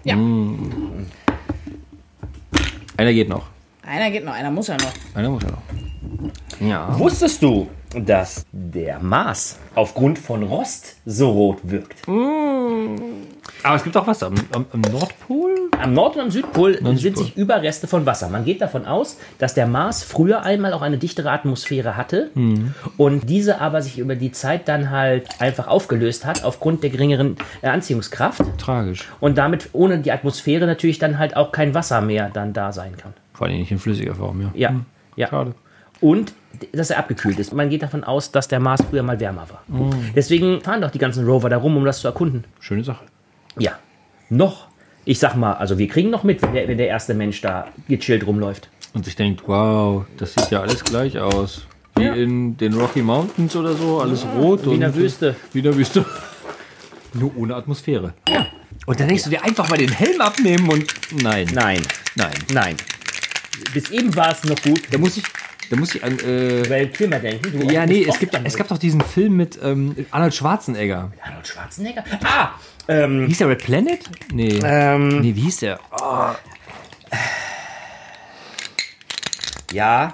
Ja, 0.04 0.16
Einer 2.98 3.14
geht 3.14 3.30
noch. 3.30 3.46
einer 3.86 4.12
geht 4.12 4.26
noch, 4.26 4.34
einer 4.34 4.52
muss 4.52 4.68
ja 4.68 4.78
noch. 4.78 4.92
Einer 5.16 5.30
muss 5.30 5.44
ja 5.44 5.50
noch. 5.50 5.62
Ja. 6.68 7.00
Wusstest 7.00 7.42
du, 7.42 7.70
dass 7.96 8.46
der 8.52 9.00
Mars 9.00 9.58
aufgrund 9.76 10.20
von 10.20 10.44
Rost 10.44 10.98
so 11.06 11.30
rot 11.32 11.58
wirkt? 11.64 12.02
Aber 13.64 13.76
es 13.76 13.84
gibt 13.84 13.96
auch 13.98 14.08
was 14.08 14.24
am, 14.24 14.34
am, 14.52 14.66
am 14.72 14.82
Nordpol. 14.82 15.52
Am 15.80 15.94
Nord- 15.94 16.16
und 16.16 16.22
am 16.22 16.32
Südpol 16.32 16.78
sind 16.78 16.98
Südpol. 16.98 17.24
sich 17.26 17.38
Überreste 17.38 17.88
von 17.88 18.06
Wasser. 18.06 18.30
Man 18.30 18.46
geht 18.46 18.62
davon 18.62 18.86
aus, 18.86 19.18
dass 19.38 19.54
der 19.54 19.68
Mars 19.68 20.04
früher 20.04 20.44
einmal 20.44 20.74
auch 20.74 20.82
eine 20.82 20.98
dichtere 20.98 21.32
Atmosphäre 21.32 21.98
hatte 21.98 22.30
und 22.98 23.30
diese 23.30 23.60
aber 23.62 23.82
sich 23.82 24.00
über 24.00 24.16
die 24.16 24.32
Zeit 24.32 24.68
dann 24.68 24.92
halt 24.92 25.42
einfach 25.42 25.68
aufgelöst 25.68 26.26
hat 26.26 26.44
aufgrund 26.44 26.84
der 26.84 26.90
geringeren 26.90 27.38
äh, 27.62 27.68
Anziehungskraft 27.68 28.42
Tragisch. 28.58 29.10
und 29.20 29.38
damit 29.38 29.70
ohne 29.74 30.00
die 30.00 30.12
Atmosphäre 30.12 30.66
natürlich 30.66 31.00
dann 31.00 31.18
halt 31.20 31.36
auch 31.36 31.52
kein 31.52 31.74
Wasser 31.74 32.02
mehr 32.02 32.30
dann 32.34 32.54
da 32.54 32.72
sein 32.72 32.96
kann. 32.98 33.14
Vor 33.34 33.48
allem 33.48 33.58
nicht 33.58 33.72
in 33.72 33.80
flüssiger 33.80 34.16
Form, 34.16 34.42
ja. 34.42 34.52
Ja, 34.54 34.76
ja. 35.16 35.28
Schade. 35.28 35.54
Und 36.04 36.34
dass 36.74 36.90
er 36.90 37.00
abgekühlt 37.00 37.40
ist. 37.40 37.54
Man 37.54 37.70
geht 37.70 37.82
davon 37.82 38.04
aus, 38.04 38.32
dass 38.32 38.48
der 38.50 38.60
Mars 38.60 38.82
früher 38.90 39.04
mal 39.04 39.20
wärmer 39.20 39.48
war. 39.50 39.64
Deswegen 40.16 40.62
fahren 40.62 40.82
doch 40.82 40.92
die 40.92 41.00
ganzen 41.00 41.26
Rover 41.26 41.50
da 41.50 41.58
rum, 41.58 41.78
um 41.78 41.86
das 41.86 42.00
zu 42.02 42.08
erkunden. 42.08 42.44
Schöne 42.60 42.84
Sache. 42.84 43.06
Ja, 43.58 43.72
noch. 44.30 44.68
Ich 45.06 45.20
sag 45.20 45.36
mal, 45.36 45.54
also 45.54 45.78
wir 45.78 45.88
kriegen 45.88 46.10
noch 46.10 46.24
mit, 46.24 46.42
wenn 46.42 46.54
der, 46.54 46.68
wenn 46.68 46.78
der 46.78 46.88
erste 46.90 47.14
Mensch 47.14 47.40
da 47.42 47.68
gechillt 47.88 48.28
rumläuft. 48.28 48.70
Und 48.94 49.06
sich 49.06 49.16
denkt, 49.16 49.44
wow, 49.48 50.06
das 50.18 50.34
sieht 50.34 50.52
ja 50.52 50.62
alles 50.62 50.84
gleich 50.84 51.18
aus. 51.20 51.66
Wie 51.96 52.04
Ja. 52.04 52.14
in 52.14 52.58
den 52.58 52.74
Rocky 52.74 53.02
Mountains 53.02 53.56
oder 53.56 53.74
so, 53.74 54.00
alles 54.02 54.26
rot. 54.38 54.66
wie 54.66 54.74
in 54.76 54.82
der 54.82 54.94
Wüste. 54.96 55.36
Wie 55.54 55.60
in 55.60 55.64
der 55.66 55.76
Wüste. 55.76 56.06
Nur 57.14 57.36
ohne 57.38 57.56
Atmosphäre. 57.56 58.14
Ja. 58.28 58.46
Und 58.86 59.00
dann 59.00 59.08
denkst 59.08 59.24
du 59.24 59.30
dir 59.30 59.44
einfach 59.44 59.70
mal 59.70 59.78
den 59.78 59.92
Helm 59.92 60.20
abnehmen 60.22 60.68
und. 60.70 60.86
Nein. 61.24 61.48
Nein, 61.54 61.82
Nein. 62.16 62.34
nein. 62.54 62.76
Bis 63.74 63.90
eben 63.92 64.14
war 64.16 64.32
es 64.32 64.44
noch 64.44 64.62
gut, 64.62 64.82
Da 64.92 64.98
muss 64.98 65.18
ich. 65.18 65.24
Da 65.74 65.80
muss 65.80 65.96
ich 65.96 66.04
an. 66.04 66.20
Äh, 66.20 66.70
weil 66.70 66.88
Klima 66.90 67.18
denken. 67.18 67.60
Du 67.60 67.66
ja, 67.66 67.88
nee, 67.88 68.06
es, 68.08 68.20
gibt, 68.20 68.40
es 68.44 68.56
gab 68.56 68.68
doch 68.68 68.78
diesen 68.78 69.02
Film 69.02 69.36
mit 69.36 69.58
ähm, 69.64 69.96
Arnold 70.12 70.36
Schwarzenegger. 70.36 71.12
Arnold 71.20 71.48
Schwarzenegger. 71.48 72.04
Ah, 72.24 72.50
ähm, 72.88 73.26
Hieß 73.26 73.40
der 73.40 73.50
Red 73.50 73.64
Planet? 73.64 74.08
Nee. 74.32 74.60
ähm, 74.64 75.22
Nee, 75.22 75.36
wie 75.36 75.42
hieß 75.42 75.58
der? 75.62 75.80
ja, 79.72 80.14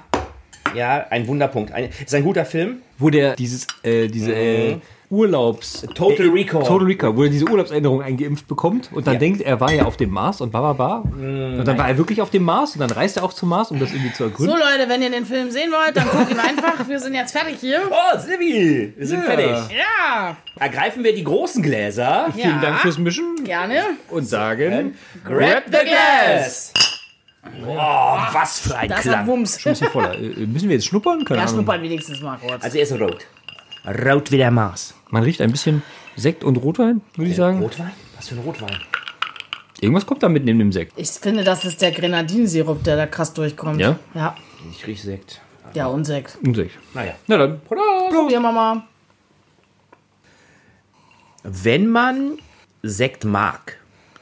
ja, 0.76 1.06
ein 1.10 1.28
Wunderpunkt. 1.28 1.72
Ein, 1.72 1.90
ist 2.06 2.14
ein 2.16 2.24
guter 2.24 2.46
Film. 2.46 2.78
Wo 2.98 3.10
der 3.10 3.36
dieses, 3.36 3.66
äh, 3.84 4.08
diese 4.08 4.34
äh, 4.34 4.78
Urlaubs. 5.10 5.88
Total 5.96 6.28
äh, 6.28 6.30
Recall. 6.30 6.64
Total 6.64 6.86
Recall, 6.86 7.16
wo 7.16 7.24
er 7.24 7.30
diese 7.30 7.46
Urlaubsänderung 7.50 8.02
eingeimpft 8.04 8.48
bekommt 8.48 8.90
und 8.94 9.08
dann 9.08 9.14
Ja. 9.16 9.20
denkt, 9.20 9.42
er 9.42 9.60
war 9.60 9.72
ja 9.72 9.86
auf 9.86 9.98
dem 9.98 10.12
Mars 10.12 10.40
und 10.42 10.52
bla 10.52 10.74
bla. 10.74 10.98
und 10.98 11.64
dann 11.66 11.78
war 11.78 11.88
er 11.88 11.98
wirklich 11.98 12.22
auf 12.22 12.30
dem 12.30 12.44
Mars 12.44 12.74
und 12.74 12.82
dann 12.82 12.92
reist 12.92 13.18
er 13.18 13.24
auch 13.24 13.34
zum 13.34 13.50
Mars, 13.50 13.72
um 13.72 13.80
das 13.80 13.92
irgendwie 13.92 14.12
zu 14.12 14.18
So 14.24 14.24
ergründen. 14.26 14.58
Leute, 14.60 14.90
wenn 14.90 15.02
ihr 15.02 15.10
den 15.10 15.26
Film 15.26 15.50
sehen 15.50 15.72
wollt, 15.72 15.96
dann 15.98 16.08
guckt 16.10 16.30
ihn 16.30 16.40
einfach. 16.40 16.88
Wir 16.88 17.00
sind 17.00 17.16
jetzt 17.16 17.32
fertig 17.32 17.56
hier. 17.60 17.82
Oh, 17.90 18.20
Silvi, 18.20 18.94
wir 18.96 19.08
sind 19.08 19.20
Ja. 19.20 19.26
fertig. 19.26 19.76
Ja, 19.78 20.38
Ergreifen 20.60 21.04
wir 21.04 21.16
die 21.16 21.24
großen 21.24 21.64
Gläser. 21.64 22.28
ja. 22.28 22.32
Vielen 22.36 22.62
Dank 22.62 22.80
fürs 22.82 22.98
Mischen 22.98 23.44
Gerne. 23.46 23.82
und 24.10 24.26
sagen. 24.28 24.96
Grab 25.24 25.64
the 25.68 25.78
glass. 25.86 26.74
Oh, 27.66 27.76
was 27.76 28.60
für 28.62 28.76
ein 28.78 28.90
Das 28.90 28.98
hat 29.00 29.04
Klang. 29.04 29.28
Wumms. 29.28 29.62
Bisschen 29.64 29.90
voller. 29.90 30.16
Äh, 30.18 30.46
Müssen 30.46 30.70
wir 30.70 30.76
jetzt 30.76 30.86
schnuppern? 30.88 31.24
Keine 31.26 31.40
Ja, 31.40 31.44
Ahnung. 31.46 31.56
schnuppern 31.58 31.82
wenigstens 31.82 32.22
mal 32.22 32.38
kurz. 32.38 32.64
Also 32.64 32.78
er 32.78 32.84
ist 32.84 32.92
rot. 33.00 33.26
Rot 34.06 34.32
wie 34.32 34.38
der 34.38 34.52
Mars. 34.52 34.94
Man 35.10 35.24
riecht 35.24 35.42
ein 35.42 35.52
bisschen 35.52 35.82
Sekt 36.16 36.44
und 36.44 36.58
Rotwein, 36.58 37.02
würde 37.16 37.32
ich 37.32 37.38
sagen. 37.38 37.62
Rotwein? 37.62 37.92
Was 38.18 38.28
für 38.30 38.36
ein 38.36 38.42
Rotwein? 38.42 38.78
Irgendwas 39.82 40.06
kommt 40.06 40.22
da 40.24 40.30
mit 40.30 40.44
neben 40.46 40.60
dem 40.60 40.72
Sekt. 40.72 40.94
Ich 40.98 41.10
finde, 41.10 41.44
das 41.44 41.64
ist 41.66 41.82
der 41.82 41.92
Grenadinsirup, 41.92 42.84
der 42.84 42.98
da 42.98 43.08
krass 43.08 43.34
durchkommt. 43.34 43.80
Ja? 43.80 43.98
Ja, 44.14 44.36
Ich 44.72 44.86
riech 44.86 45.02
Sekt. 45.02 45.42
ja 45.74 45.88
und 45.88 46.04
Sekt. 46.06 46.38
Und 46.44 46.56
Sekt. 46.56 46.78
Naja. 46.94 47.14
Na 47.28 47.38
dann. 47.38 47.62
Probieren 47.62 48.42
wir 48.42 48.52
mal. 48.52 48.84
Wenn 51.44 51.88
man 51.88 52.38
Sekt 52.84 53.24
mag, 53.24 53.78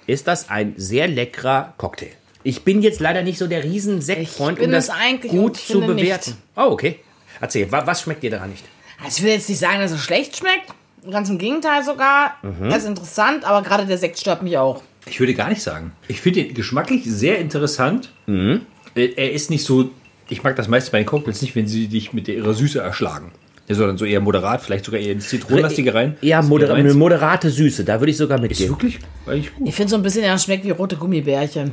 ist 0.05 0.27
das 0.27 0.49
ein 0.49 0.73
sehr 0.77 1.07
leckerer 1.07 1.73
Cocktail. 1.77 2.11
Ich 2.47 2.63
bin 2.63 2.81
jetzt 2.81 3.01
leider 3.01 3.23
nicht 3.23 3.37
so 3.37 3.45
der 3.47 3.61
riesen 3.65 3.99
Sektfreund, 4.01 4.57
um 4.61 4.71
das 4.71 4.89
gut 5.27 5.57
zu 5.57 5.81
bewerten. 5.81 6.31
nicht. 6.31 6.33
Oh, 6.55 6.69
okay. 6.71 6.99
Erzähl, 7.41 7.69
wa- 7.69 7.85
was 7.85 8.01
schmeckt 8.03 8.23
dir 8.23 8.29
daran 8.31 8.51
nicht? 8.51 8.63
Also 9.03 9.17
ich 9.17 9.23
will 9.25 9.31
jetzt 9.33 9.49
nicht 9.49 9.59
sagen, 9.59 9.79
dass 9.81 9.91
es 9.91 9.99
schlecht 10.01 10.37
schmeckt. 10.37 10.73
Ganz 11.11 11.29
im 11.29 11.37
Gegenteil 11.39 11.83
sogar. 11.83 12.35
Mhm. 12.43 12.69
Er 12.69 12.77
ist 12.77 12.85
interessant, 12.85 13.43
aber 13.43 13.67
gerade 13.67 13.85
der 13.85 13.97
Sekt 13.97 14.17
stört 14.17 14.43
mich 14.43 14.57
auch. 14.57 14.81
Ich 15.07 15.19
würde 15.19 15.33
gar 15.33 15.49
nicht 15.49 15.61
sagen. 15.61 15.91
Ich 16.07 16.21
finde 16.21 16.39
ihn 16.39 16.53
geschmacklich 16.53 17.03
sehr 17.05 17.37
interessant. 17.39 18.13
Mhm. 18.27 18.61
Äh, 18.95 19.07
Er 19.17 19.33
ist 19.33 19.49
nicht 19.49 19.65
so. 19.65 19.89
Ich 20.29 20.41
mag 20.41 20.55
das 20.55 20.69
meiste 20.69 20.91
bei 20.91 20.99
den 20.99 21.05
Cocktails 21.05 21.41
nicht, 21.41 21.53
wenn 21.55 21.67
sie 21.67 21.87
dich 21.89 22.13
mit 22.13 22.29
ihrer 22.29 22.53
Süße 22.53 22.79
erschlagen. 22.79 23.33
Ja, 23.69 23.75
sondern 23.75 23.97
so 23.97 24.05
eher 24.05 24.21
moderat, 24.21 24.61
vielleicht 24.61 24.85
sogar 24.85 25.01
eher 25.01 25.11
ins 25.11 25.27
Zitronenlastige 25.27 25.93
rein. 25.93 26.15
Ja, 26.21 26.37
Das 26.37 26.47
moder 26.47 26.73
eine 26.73 26.93
moderate 26.93 27.49
Süße, 27.49 27.83
da 27.83 27.99
würde 27.99 28.11
ich 28.11 28.17
sogar 28.17 28.37
Ist 28.37 28.41
mitgehen. 28.43 28.69
wirklich 28.69 28.99
eigentlich 29.25 29.53
gut. 29.53 29.67
Ich 29.67 29.75
finde 29.75 29.89
so 29.89 29.95
ein 29.97 30.03
bisschen, 30.03 30.23
er 30.23 30.37
schmeckt 30.37 30.63
wie 30.63 30.69
rote 30.71 30.95
Gummibärchen. 30.95 31.71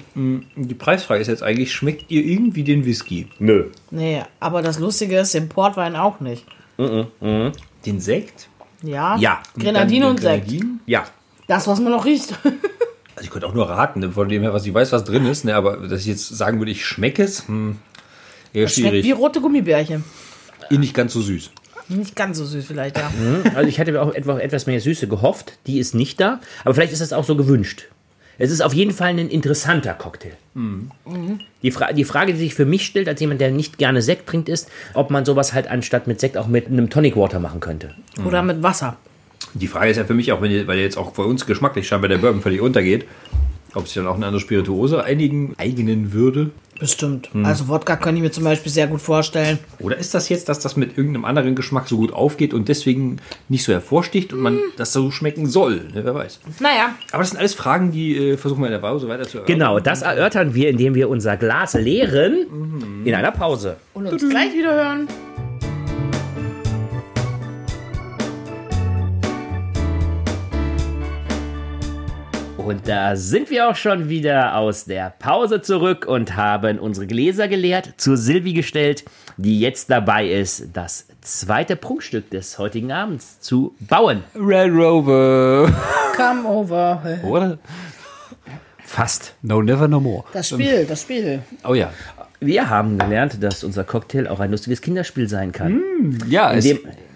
Die 0.56 0.74
Preisfrage 0.74 1.20
ist 1.20 1.28
jetzt 1.28 1.44
eigentlich, 1.44 1.72
schmeckt 1.72 2.10
ihr 2.10 2.24
irgendwie 2.24 2.64
den 2.64 2.84
Whisky? 2.84 3.28
Nö. 3.38 3.66
Nee, 3.92 4.22
aber 4.40 4.60
das 4.60 4.80
Lustige 4.80 5.18
ist, 5.20 5.34
den 5.34 5.48
Portwein 5.48 5.94
auch 5.94 6.18
nicht. 6.18 6.44
Den 6.78 8.00
Sekt? 8.00 8.48
Ja? 8.82 9.16
Ja. 9.18 9.40
Grenadine 9.58 10.08
und 10.08 10.18
den 10.18 10.22
Sekt. 10.22 10.48
Grenadin? 10.48 10.80
Ja. 10.86 11.04
Das, 11.46 11.66
was 11.68 11.80
man 11.80 11.92
noch 11.92 12.04
riecht. 12.04 12.34
Also 13.16 13.26
ich 13.26 13.30
könnte 13.30 13.46
auch 13.46 13.54
nur 13.54 13.68
raten, 13.70 14.00
ne, 14.00 14.10
von 14.10 14.28
dem 14.28 14.42
her, 14.42 14.52
was 14.52 14.66
ich 14.66 14.74
weiß, 14.74 14.90
was 14.90 15.04
drin 15.04 15.24
ist, 15.26 15.44
ne, 15.44 15.54
aber 15.54 15.76
dass 15.76 16.00
ich 16.00 16.06
jetzt 16.06 16.30
sagen 16.36 16.58
würde, 16.58 16.72
ich 16.72 16.84
schmecke 16.84 17.22
es, 17.22 17.46
hm, 17.46 17.76
eher 18.52 18.66
Schmeckt 18.66 18.92
wie 18.92 19.02
schwierig. 19.02 19.16
rote 19.20 19.40
Gummibärchen. 19.40 20.02
Eh 20.68 20.78
nicht 20.78 20.94
ganz 20.94 21.12
so 21.12 21.20
süß. 21.20 21.52
Nicht 21.88 22.16
ganz 22.16 22.38
so 22.38 22.44
süß 22.44 22.64
vielleicht, 22.66 22.96
ja. 22.96 23.10
Also 23.54 23.68
ich 23.68 23.78
hätte 23.78 23.92
mir 23.92 24.00
auch 24.02 24.14
etwa- 24.14 24.38
etwas 24.38 24.66
mehr 24.66 24.80
Süße 24.80 25.06
gehofft. 25.08 25.58
Die 25.66 25.78
ist 25.78 25.94
nicht 25.94 26.20
da. 26.20 26.40
Aber 26.64 26.74
vielleicht 26.74 26.92
ist 26.92 27.02
das 27.02 27.12
auch 27.12 27.24
so 27.24 27.36
gewünscht. 27.36 27.84
Es 28.38 28.50
ist 28.50 28.62
auf 28.62 28.72
jeden 28.74 28.90
Fall 28.92 29.10
ein 29.10 29.18
interessanter 29.28 29.94
Cocktail. 29.94 30.32
Die, 31.62 31.70
Fra 31.70 31.92
die 31.92 32.04
Frage, 32.04 32.32
die 32.32 32.38
sich 32.38 32.54
für 32.54 32.64
mich 32.64 32.84
stellt, 32.84 33.08
als 33.08 33.20
jemand, 33.20 33.40
der 33.40 33.50
nicht 33.52 33.78
gerne 33.78 34.02
Sekt 34.02 34.28
trinkt, 34.28 34.48
ist, 34.48 34.68
ob 34.94 35.10
man 35.10 35.24
sowas 35.24 35.52
halt 35.52 35.68
anstatt 35.68 36.06
mit 36.06 36.18
Sekt 36.20 36.36
auch 36.36 36.48
mit 36.48 36.66
einem 36.66 36.90
Tonic 36.90 37.16
Water 37.16 37.38
machen 37.38 37.60
könnte. 37.60 37.94
Oder 38.24 38.42
mit 38.42 38.62
Wasser. 38.62 38.96
Die 39.54 39.68
Frage 39.68 39.90
ist 39.90 39.98
ja 39.98 40.04
für 40.04 40.14
mich 40.14 40.32
auch, 40.32 40.40
wenn 40.42 40.50
ihr, 40.50 40.66
weil 40.66 40.78
jetzt 40.78 40.96
auch 40.96 41.12
bei 41.12 41.22
uns 41.22 41.46
geschmacklich 41.46 41.86
scheinbar 41.86 42.08
der 42.08 42.18
Bourbon 42.18 42.42
völlig 42.42 42.60
untergeht, 42.60 43.04
ob 43.74 43.86
sich 43.86 43.94
dann 43.94 44.06
auch 44.08 44.16
eine 44.16 44.26
andere 44.26 44.40
Spirituose 44.40 45.04
einigen, 45.04 45.54
eignen 45.58 46.12
würde. 46.12 46.50
Bestimmt. 46.78 47.28
Also 47.44 47.68
Wodka 47.68 47.96
könnte 47.96 48.16
ich 48.18 48.22
mir 48.22 48.32
zum 48.32 48.44
Beispiel 48.44 48.70
sehr 48.70 48.86
gut 48.86 49.00
vorstellen. 49.00 49.58
Oder 49.78 49.96
ist 49.96 50.14
das 50.14 50.28
jetzt, 50.28 50.48
dass 50.48 50.58
das 50.58 50.76
mit 50.76 50.98
irgendeinem 50.98 51.24
anderen 51.24 51.54
Geschmack 51.54 51.88
so 51.88 51.96
gut 51.96 52.12
aufgeht 52.12 52.52
und 52.52 52.68
deswegen 52.68 53.18
nicht 53.48 53.64
so 53.64 53.72
hervorsticht 53.72 54.32
und 54.32 54.40
man 54.40 54.58
das 54.76 54.92
so 54.92 55.10
schmecken 55.10 55.46
soll? 55.46 55.76
Ne, 55.94 56.04
wer 56.04 56.14
weiß. 56.14 56.40
Naja, 56.60 56.94
Aber 57.12 57.22
das 57.22 57.30
sind 57.30 57.38
alles 57.38 57.54
Fragen, 57.54 57.92
die 57.92 58.16
äh, 58.16 58.36
versuchen 58.36 58.60
wir 58.60 58.66
in 58.66 58.72
der 58.72 58.78
Pause 58.80 59.08
weiter 59.08 59.22
zu 59.24 59.38
erörtern. 59.38 59.58
Genau, 59.58 59.78
das 59.80 60.02
erörtern 60.02 60.54
wir, 60.54 60.68
indem 60.70 60.94
wir 60.94 61.08
unser 61.08 61.36
Glas 61.36 61.74
leeren 61.74 63.02
in 63.04 63.14
einer 63.14 63.30
Pause. 63.32 63.76
und 63.94 64.06
uns 64.06 64.28
gleich 64.28 64.52
wieder 64.52 64.74
hören. 64.74 65.08
Und 72.64 72.88
da 72.88 73.14
sind 73.14 73.50
wir 73.50 73.68
auch 73.68 73.76
schon 73.76 74.08
wieder 74.08 74.56
aus 74.56 74.86
der 74.86 75.12
Pause 75.18 75.60
zurück 75.60 76.06
und 76.06 76.34
haben 76.34 76.78
unsere 76.78 77.06
Gläser 77.06 77.46
geleert, 77.46 77.92
zur 77.98 78.16
Silvi 78.16 78.54
gestellt, 78.54 79.04
die 79.36 79.60
jetzt 79.60 79.90
dabei 79.90 80.26
ist, 80.28 80.68
das 80.72 81.06
zweite 81.20 81.76
Prunkstück 81.76 82.30
des 82.30 82.58
heutigen 82.58 82.90
Abends 82.90 83.38
zu 83.40 83.74
bauen. 83.80 84.24
Red 84.34 84.72
Rover. 84.72 85.70
Come 86.16 86.48
over. 86.48 87.02
Oder? 87.24 87.58
Fast. 88.82 89.34
No, 89.42 89.60
never, 89.60 89.86
no 89.86 90.00
more. 90.00 90.24
Das 90.32 90.48
Spiel, 90.48 90.86
das 90.86 91.02
Spiel. 91.02 91.42
Oh 91.68 91.74
ja. 91.74 91.92
Wir 92.40 92.70
haben 92.70 92.98
gelernt, 92.98 93.42
dass 93.42 93.62
unser 93.62 93.84
Cocktail 93.84 94.26
auch 94.26 94.40
ein 94.40 94.50
lustiges 94.50 94.80
Kinderspiel 94.80 95.28
sein 95.28 95.52
kann, 95.52 95.82
Ja, 96.28 96.54
es, 96.54 96.66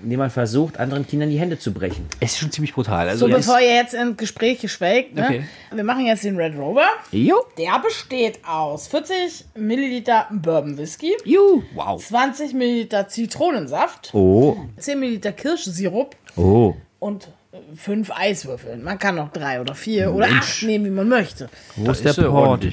indem, 0.03 0.19
man 0.19 0.31
versucht, 0.31 0.79
anderen 0.79 1.07
Kindern 1.07 1.31
die 1.31 1.39
Hände 1.39 1.59
zu 1.59 1.73
brechen. 1.73 2.07
es 2.21 2.33
ist 2.33 2.39
schon 2.39 2.51
ziemlich 2.51 2.73
brutal. 2.75 3.09
Also 3.09 3.27
So, 3.27 3.33
bevor 3.35 3.61
ihr 3.61 3.75
jetzt 3.75 3.95
in 3.95 4.17
Gespräche 4.17 4.69
schwelgt, 4.69 5.15
ne? 5.15 5.25
Okay. 5.25 5.45
wir 5.73 5.85
machen 5.85 6.07
jetzt 6.07 6.25
den 6.25 6.37
Red 6.37 6.57
Rover. 6.57 6.87
Jo, 7.11 7.37
Der 7.57 7.79
besteht 7.81 8.41
aus 8.47 8.89
40 8.89 9.45
Milliliter 9.57 10.27
Bourbon 10.31 10.77
Whisky, 10.79 11.15
ju. 11.25 11.63
wow. 11.75 12.03
20 12.05 12.55
Milliliter 12.55 13.09
Zitronensaft, 13.09 14.11
Oh, 14.15 14.57
10 14.79 14.99
Milliliter 15.01 15.33
Kirschsirup 15.33 16.15
oh. 16.37 16.75
und 16.99 17.29
5 17.77 18.11
Eiswürfel. 18.15 18.77
Man 18.77 18.99
kann 18.99 19.15
noch 19.17 19.33
drei 19.33 19.61
oder 19.61 19.75
vier 19.75 20.13
oder 20.15 20.27
acht 20.27 20.63
nehmen, 20.63 20.85
wie 20.85 20.91
man 20.91 21.09
möchte. 21.09 21.49
Wo 21.77 21.91
ist 21.91 22.05
der 22.05 22.17
er 22.17 22.31
Port? 22.31 22.65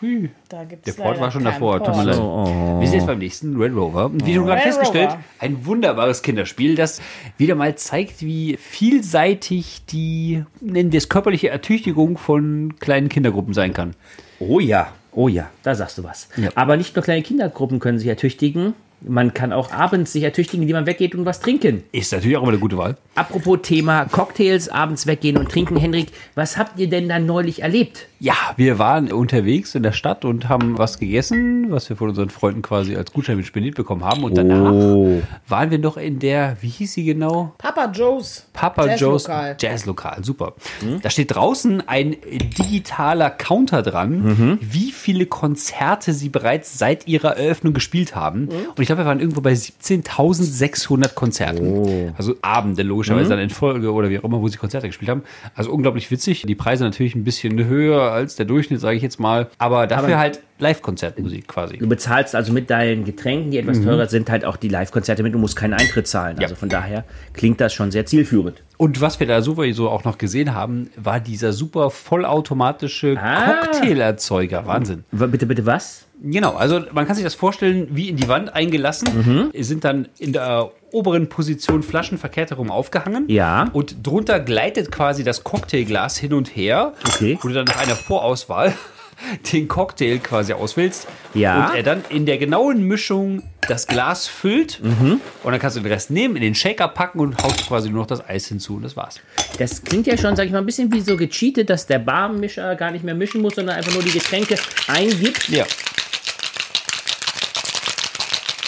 Ordentlich. 0.00 0.30
Da 0.48 0.64
gibt's 0.64 0.84
Der 0.84 1.02
Port 1.02 1.20
war 1.20 1.30
schon 1.30 1.44
davor, 1.44 1.78
tut 1.78 1.88
mir 1.88 2.04
Port. 2.04 2.06
leid. 2.06 2.18
Oh. 2.18 2.80
Wir 2.80 2.88
sind 2.88 2.98
jetzt 2.98 3.06
beim 3.06 3.18
nächsten 3.18 3.56
Red 3.60 3.74
Rover. 3.74 4.06
Und 4.06 4.26
wie 4.26 4.34
schon 4.34 4.46
gerade 4.46 4.62
festgestellt, 4.62 5.10
Rover. 5.10 5.20
ein 5.38 5.66
wunderbares 5.66 6.22
Kinderspiel, 6.22 6.74
das 6.74 7.00
wieder 7.38 7.54
mal 7.54 7.74
zeigt, 7.76 8.22
wie 8.22 8.56
vielseitig 8.56 9.82
die, 9.90 10.44
nennen 10.60 10.92
wir 10.92 10.98
es, 10.98 11.08
körperliche 11.08 11.48
Ertüchtigung 11.48 12.18
von 12.18 12.74
kleinen 12.78 13.08
Kindergruppen 13.08 13.54
sein 13.54 13.72
kann. 13.72 13.94
Oh 14.38 14.60
ja, 14.60 14.92
oh 15.12 15.28
ja, 15.28 15.50
da 15.62 15.74
sagst 15.74 15.98
du 15.98 16.04
was. 16.04 16.28
Ja. 16.36 16.50
Aber 16.54 16.76
nicht 16.76 16.96
nur 16.96 17.04
kleine 17.04 17.22
Kindergruppen 17.22 17.78
können 17.78 17.98
sich 17.98 18.08
ertüchtigen. 18.08 18.74
Man 19.02 19.32
kann 19.32 19.54
auch 19.54 19.72
abends 19.72 20.12
sich 20.12 20.22
ertüchtigen, 20.24 20.62
indem 20.62 20.76
man 20.76 20.86
weggeht 20.86 21.14
und 21.14 21.24
was 21.24 21.40
trinken. 21.40 21.84
Ist 21.90 22.12
natürlich 22.12 22.36
auch 22.36 22.42
immer 22.42 22.50
eine 22.52 22.60
gute 22.60 22.76
Wahl. 22.76 22.98
Apropos 23.14 23.60
Thema 23.62 24.04
Cocktails, 24.04 24.68
abends 24.68 25.06
weggehen 25.06 25.38
und 25.38 25.50
trinken. 25.50 25.76
Henrik, 25.76 26.08
was 26.34 26.58
habt 26.58 26.78
ihr 26.78 26.88
denn 26.88 27.08
dann 27.08 27.24
neulich 27.24 27.62
erlebt? 27.62 28.08
Ja, 28.22 28.34
wir 28.56 28.78
waren 28.78 29.10
unterwegs 29.10 29.74
in 29.74 29.82
der 29.82 29.92
Stadt 29.92 30.26
und 30.26 30.50
haben 30.50 30.76
was 30.76 30.98
gegessen, 30.98 31.70
was 31.70 31.88
wir 31.88 31.96
von 31.96 32.10
unseren 32.10 32.28
Freunden 32.28 32.60
quasi 32.60 32.94
als 32.94 33.12
Gutschein 33.14 33.38
mit 33.38 33.46
spendiert 33.46 33.76
bekommen 33.76 34.04
haben. 34.04 34.24
Und 34.24 34.36
danach 34.36 34.72
Oh. 34.72 35.22
waren 35.48 35.70
wir 35.70 35.78
noch 35.78 35.96
in 35.96 36.18
der, 36.18 36.58
wie 36.60 36.68
hieß 36.68 36.92
sie 36.92 37.04
genau? 37.04 37.54
Papa 37.56 37.90
Joe's. 37.90 38.44
Papa 38.52 38.94
Joe's 38.96 39.22
Jazzlokal. 39.26 39.56
Jazzlokal, 39.58 40.24
super. 40.24 40.52
Da 41.00 41.08
steht 41.08 41.34
draußen 41.34 41.88
ein 41.88 42.14
digitaler 42.58 43.30
Counter 43.30 43.80
dran, 43.80 44.58
wie 44.60 44.92
viele 44.92 45.24
Konzerte 45.24 46.12
sie 46.12 46.28
bereits 46.28 46.78
seit 46.78 47.08
ihrer 47.08 47.38
Eröffnung 47.38 47.72
gespielt 47.72 48.14
haben. 48.14 48.48
Und 48.48 48.80
ich 48.80 48.86
glaube, 48.86 49.00
wir 49.00 49.06
waren 49.06 49.20
irgendwo 49.20 49.40
bei 49.40 49.52
17.600 49.54 51.14
Konzerten. 51.14 52.12
Also 52.18 52.34
Abende 52.42 52.82
logischerweise 52.82 53.30
dann 53.30 53.38
in 53.38 53.48
Folge 53.48 53.90
oder 53.92 54.10
wie 54.10 54.18
auch 54.18 54.24
immer, 54.24 54.42
wo 54.42 54.48
sie 54.48 54.58
Konzerte 54.58 54.88
gespielt 54.88 55.10
haben. 55.10 55.22
Also 55.54 55.70
unglaublich 55.72 56.10
witzig. 56.10 56.42
Die 56.46 56.54
Preise 56.54 56.84
natürlich 56.84 57.14
ein 57.14 57.24
bisschen 57.24 57.64
höher 57.64 58.09
als 58.12 58.36
der 58.36 58.46
Durchschnitt, 58.46 58.80
sage 58.80 58.96
ich 58.96 59.02
jetzt 59.02 59.18
mal. 59.20 59.48
Aber 59.58 59.86
dafür 59.86 60.18
halt 60.18 60.40
Live-Konzertmusik 60.58 61.48
quasi. 61.48 61.78
Du 61.78 61.88
bezahlst 61.88 62.34
also 62.34 62.52
mit 62.52 62.68
deinen 62.70 63.04
Getränken, 63.04 63.50
die 63.50 63.58
etwas 63.58 63.82
teurer 63.82 64.06
sind, 64.06 64.30
halt 64.30 64.44
auch 64.44 64.56
die 64.56 64.68
Live-Konzerte 64.68 65.22
mit. 65.22 65.32
Du 65.34 65.38
musst 65.38 65.56
keinen 65.56 65.74
Eintritt 65.74 66.06
zahlen. 66.06 66.36
Ja. 66.38 66.42
Also 66.44 66.54
von 66.54 66.68
daher 66.68 67.04
klingt 67.32 67.60
das 67.60 67.72
schon 67.72 67.90
sehr 67.90 68.04
zielführend. 68.06 68.62
Und 68.76 69.00
was 69.00 69.20
wir 69.20 69.26
da 69.26 69.42
sowieso 69.42 69.88
auch 69.90 70.04
noch 70.04 70.18
gesehen 70.18 70.54
haben, 70.54 70.90
war 70.96 71.20
dieser 71.20 71.52
super 71.52 71.90
vollautomatische 71.90 73.16
Ah. 73.18 73.62
Cocktailerzeuger. 73.62 74.66
Wahnsinn. 74.66 75.04
Bitte, 75.12 75.46
bitte 75.46 75.66
was? 75.66 76.06
Genau, 76.22 76.54
also 76.54 76.82
man 76.92 77.06
kann 77.06 77.14
sich 77.16 77.24
das 77.24 77.34
vorstellen, 77.34 77.88
wie 77.92 78.08
in 78.08 78.16
die 78.16 78.28
Wand 78.28 78.54
eingelassen, 78.54 79.50
sind 79.58 79.84
dann 79.84 80.08
in 80.18 80.32
der 80.32 80.70
oberen 80.92 81.28
Position 81.28 81.82
Flaschen 81.82 82.18
verkehrt 82.18 82.50
herum 82.50 82.70
aufgehangen. 82.70 83.24
Ja. 83.28 83.68
Und 83.72 84.06
drunter 84.06 84.40
gleitet 84.40 84.90
quasi 84.92 85.24
das 85.24 85.44
Cocktailglas 85.44 86.18
hin 86.18 86.32
und 86.34 86.54
her, 86.54 86.92
Okay. 87.06 87.38
wo 87.40 87.48
du 87.48 87.54
dann 87.54 87.64
nach 87.64 87.78
einer 87.80 87.96
Vorauswahl 87.96 88.74
den 89.52 89.68
Cocktail 89.68 90.18
quasi 90.18 90.52
auswählst. 90.52 91.06
Ja. 91.34 91.68
Und 91.70 91.76
er 91.76 91.82
dann 91.82 92.02
in 92.08 92.26
der 92.26 92.38
genauen 92.38 92.82
Mischung 92.82 93.42
das 93.68 93.86
Glas 93.86 94.26
füllt. 94.26 94.80
Und 94.82 95.20
dann 95.44 95.58
kannst 95.60 95.76
du 95.76 95.80
den 95.80 95.92
Rest 95.92 96.10
nehmen, 96.10 96.36
in 96.36 96.42
den 96.42 96.54
Shaker 96.54 96.88
packen 96.88 97.20
und 97.20 97.40
haust 97.42 97.66
quasi 97.68 97.88
nur 97.88 98.00
noch 98.00 98.06
das 98.06 98.26
Eis 98.28 98.46
hinzu 98.48 98.76
und 98.76 98.82
das 98.82 98.96
war's. 98.96 99.20
Das 99.58 99.82
klingt 99.84 100.06
ja 100.06 100.16
schon, 100.16 100.34
sag 100.36 100.46
ich 100.46 100.52
mal, 100.52 100.58
ein 100.58 100.66
bisschen 100.66 100.90
wie 100.92 101.00
so 101.00 101.16
gecheatet, 101.16 101.70
dass 101.70 101.86
der 101.86 101.98
Barmischer 102.00 102.74
gar 102.76 102.90
nicht 102.90 103.04
mehr 103.04 103.14
mischen 103.14 103.42
muss, 103.42 103.54
sondern 103.54 103.76
einfach 103.76 103.92
nur 103.94 104.02
die 104.02 104.10
Getränke 104.10 104.56
eingibt. 104.88 105.48
Ja. 105.50 105.64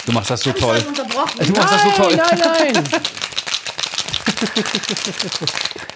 Du 0.05 0.11
machst 0.11 0.29
das 0.29 0.41
so 0.41 0.51
toll. 0.51 0.83
Unterbrochen. 0.87 1.45
Du 1.45 1.53
machst 1.53 1.73
das 1.73 1.83
so 1.83 1.91
toll. 1.91 2.15
Nein, 2.15 2.73
nein. 2.73 2.83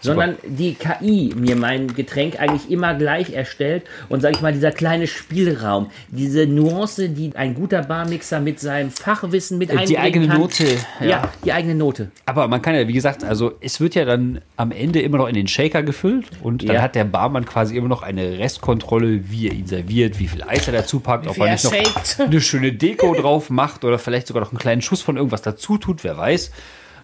sondern 0.00 0.36
die 0.46 0.74
KI 0.74 1.32
mir 1.36 1.56
mein 1.56 1.94
Getränk 1.94 2.38
eigentlich 2.40 2.70
immer 2.70 2.94
gleich 2.94 3.32
erstellt 3.32 3.84
und 4.08 4.20
sage 4.20 4.34
ich 4.36 4.40
mal, 4.42 4.52
dieser 4.52 4.72
kleine 4.72 5.06
Spielraum, 5.06 5.90
diese 6.08 6.46
Nuance, 6.46 7.08
die 7.10 7.34
ein 7.36 7.54
guter 7.54 7.82
Barmixer 7.82 8.40
mit 8.40 8.60
seinem 8.60 8.90
Fachwissen 8.90 9.58
mit 9.58 9.70
einbringen 9.70 9.88
Die 9.88 9.98
eigene 9.98 10.28
kann. 10.28 10.38
Note. 10.40 10.64
Ja. 11.00 11.30
die 11.44 11.52
eigene 11.52 11.74
Note. 11.74 12.10
Aber 12.26 12.48
man 12.48 12.62
kann 12.62 12.74
ja, 12.74 12.86
wie 12.88 12.92
gesagt, 12.92 13.24
also 13.24 13.52
es 13.60 13.80
wird 13.80 13.94
ja 13.94 14.04
dann 14.04 14.40
am 14.56 14.72
Ende 14.72 15.00
immer 15.00 15.18
noch 15.18 15.28
in 15.28 15.34
den 15.34 15.48
Shaker 15.48 15.82
gefüllt 15.82 16.26
und 16.42 16.66
dann 16.68 16.76
Ja. 16.76 16.82
hat 16.82 16.94
der 16.94 17.04
Barmann 17.04 17.44
quasi 17.44 17.76
immer 17.76 17.88
noch 17.88 18.02
eine 18.02 18.38
Restkontrolle, 18.38 19.30
wie 19.30 19.48
er 19.48 19.54
ihn 19.54 19.66
serviert, 19.66 20.18
wie 20.18 20.28
viel 20.28 20.42
Eis 20.42 20.66
er 20.66 20.72
dazu 20.72 21.00
packt, 21.00 21.26
ob 21.26 21.38
er 21.38 21.52
nicht 21.52 21.64
noch 21.64 21.74
shakt. 21.74 22.20
eine 22.20 22.40
schöne 22.40 22.72
Deko 22.72 23.14
drauf 23.14 23.50
macht 23.50 23.84
oder 23.84 23.98
vielleicht 23.98 24.26
sogar 24.26 24.42
noch 24.42 24.50
einen 24.52 24.58
kleinen 24.58 24.82
Schuss 24.82 25.02
von 25.02 25.16
irgendwas 25.16 25.42
dazu 25.42 25.78
tut, 25.78 26.04
wer 26.04 26.16
weiß. 26.16 26.50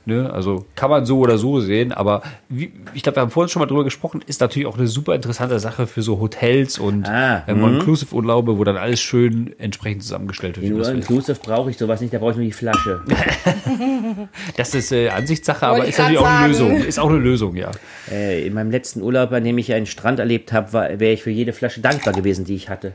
Ne, 0.09 0.33
also 0.33 0.67
kann 0.77 0.89
man 0.89 1.05
so 1.05 1.19
oder 1.19 1.37
so 1.37 1.59
sehen, 1.59 1.91
aber 1.91 2.23
wie, 2.49 2.71
ich 2.95 3.03
glaube, 3.03 3.17
wir 3.17 3.23
haben 3.23 3.31
vorhin 3.33 3.49
schon 3.49 3.59
mal 3.59 3.67
drüber 3.67 3.83
gesprochen, 3.83 4.23
ist 4.25 4.41
natürlich 4.41 4.69
auch 4.69 4.79
eine 4.79 4.87
super 4.87 5.17
interessante 5.17 5.59
Sache 5.59 5.89
für 5.89 6.01
so 6.01 6.21
Hotels 6.21 6.79
und 6.79 7.09
Ah, 7.09 7.43
äh, 7.49 7.51
All-Inclusive-Urlaube, 7.51 8.57
wo 8.57 8.63
dann 8.63 8.77
alles 8.77 9.01
schön 9.01 9.53
entsprechend 9.59 10.05
zusammengestellt 10.05 10.63
wird. 10.63 10.87
Inclusive 10.87 11.41
brauche 11.43 11.71
ich 11.71 11.77
sowas 11.77 12.01
nicht, 12.01 12.15
da 12.15 12.19
brauche 12.19 12.31
ich 12.31 12.37
nur 12.37 12.47
die 12.47 12.53
Flasche. 12.53 13.03
Das 14.57 14.75
ist 14.75 14.93
äh, 14.93 15.09
Ansichtssache, 15.09 15.67
aber 15.67 15.85
ist 15.85 15.91
ich 15.91 15.99
natürlich 15.99 16.19
auch 16.19 16.25
eine 16.25 16.55
sagen. 16.55 16.71
Lösung. 16.77 16.89
Ist 16.89 16.99
auch 17.01 17.11
eine 17.11 17.19
Lösung, 17.19 17.57
ja. 17.57 17.71
äh, 18.11 18.47
in 18.47 18.55
meinem 18.55 18.71
letzten 18.71 19.03
Urlaub, 19.03 19.33
an 19.33 19.43
dem 19.43 19.59
ich 19.59 19.73
einen 19.73 19.87
Strand 19.87 20.21
erlebt 20.21 20.53
habe, 20.53 20.73
wäre 20.73 21.13
ich 21.13 21.23
für 21.25 21.31
jede 21.31 21.53
Flasche 21.53 21.81
dankbar 21.81 22.15
gewesen, 22.15 22.45
die 22.45 22.55
ich 22.55 22.69
hatte. 22.69 22.93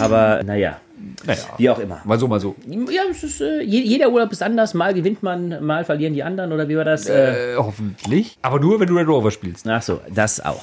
Aber 0.00 0.42
naja, 0.44 0.76
Naja. 1.26 1.40
wie 1.58 1.68
auch 1.70 1.78
immer. 1.78 2.00
Mal 2.04 2.18
so, 2.18 2.26
mal 2.28 2.40
so. 2.40 2.56
Ja, 2.66 3.02
es 3.10 3.22
ist, 3.22 3.40
äh, 3.40 3.60
je- 3.62 3.82
jeder 3.82 4.08
Urlaub 4.10 4.32
ist 4.32 4.42
anders. 4.42 4.72
Mal 4.74 4.94
gewinnt 4.94 5.22
man, 5.22 5.62
mal 5.64 5.84
verlieren 5.84 6.14
die 6.14 6.22
anderen 6.22 6.52
oder 6.52 6.68
wie 6.68 6.76
war 6.76 6.84
das? 6.84 7.06
Äh, 7.06 7.52
Äh, 7.52 7.56
hoffentlich. 7.56 8.38
Aber 8.42 8.58
nur, 8.58 8.80
wenn 8.80 8.86
du 8.88 8.96
Red 8.96 9.06
Rover 9.06 9.30
spielst. 9.30 9.68
ach 9.68 9.82
so, 9.82 10.00
das 10.08 10.40
auch. 10.44 10.62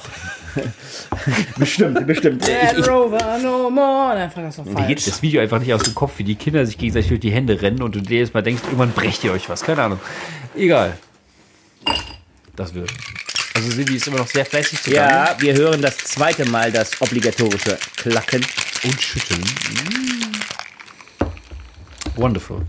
bestimmt, 1.58 2.06
bestimmt. 2.06 2.42
Ich, 2.48 2.76
Red 2.78 2.88
Rover, 2.88 3.38
no 3.42 3.70
more. 3.70 4.14
Dann 4.14 4.30
frag 4.30 4.44
das 4.44 4.56
doch 4.56 4.64
Mir 4.64 4.72
falsch. 4.72 4.86
geht 4.88 5.06
das 5.06 5.22
Video 5.22 5.40
einfach 5.40 5.60
nicht 5.60 5.72
aus 5.72 5.82
dem 5.82 5.94
Kopf, 5.94 6.12
wie 6.18 6.24
die 6.24 6.34
Kinder 6.34 6.64
sich 6.66 6.76
gegenseitig 6.78 7.08
durch 7.08 7.20
die 7.20 7.30
Hände 7.30 7.60
rennen 7.62 7.82
und 7.82 7.94
du 7.94 8.00
dir 8.00 8.18
jetzt 8.18 8.34
mal 8.34 8.42
denkst, 8.42 8.62
irgendwann 8.64 8.92
brecht 8.92 9.22
ihr 9.24 9.32
euch 9.32 9.48
was. 9.48 9.62
Keine 9.62 9.82
Ahnung. 9.82 10.00
Egal. 10.56 10.94
Das 12.56 12.74
wird. 12.74 12.90
Also 13.54 13.70
Silvi 13.70 13.96
ist 13.96 14.06
immer 14.08 14.18
noch 14.18 14.26
sehr 14.28 14.44
fleißig 14.44 14.82
zu 14.82 14.90
ja, 14.92 15.34
wir 15.38 15.54
hören 15.54 15.80
das 15.82 15.96
zweite 15.98 16.44
Mal 16.48 16.70
das 16.72 17.00
obligatorische 17.00 17.76
Klacken. 17.96 18.44
und 18.84 19.00
schütteln. 19.02 19.40
Mm. 19.40 20.17
Wonderful. 22.18 22.66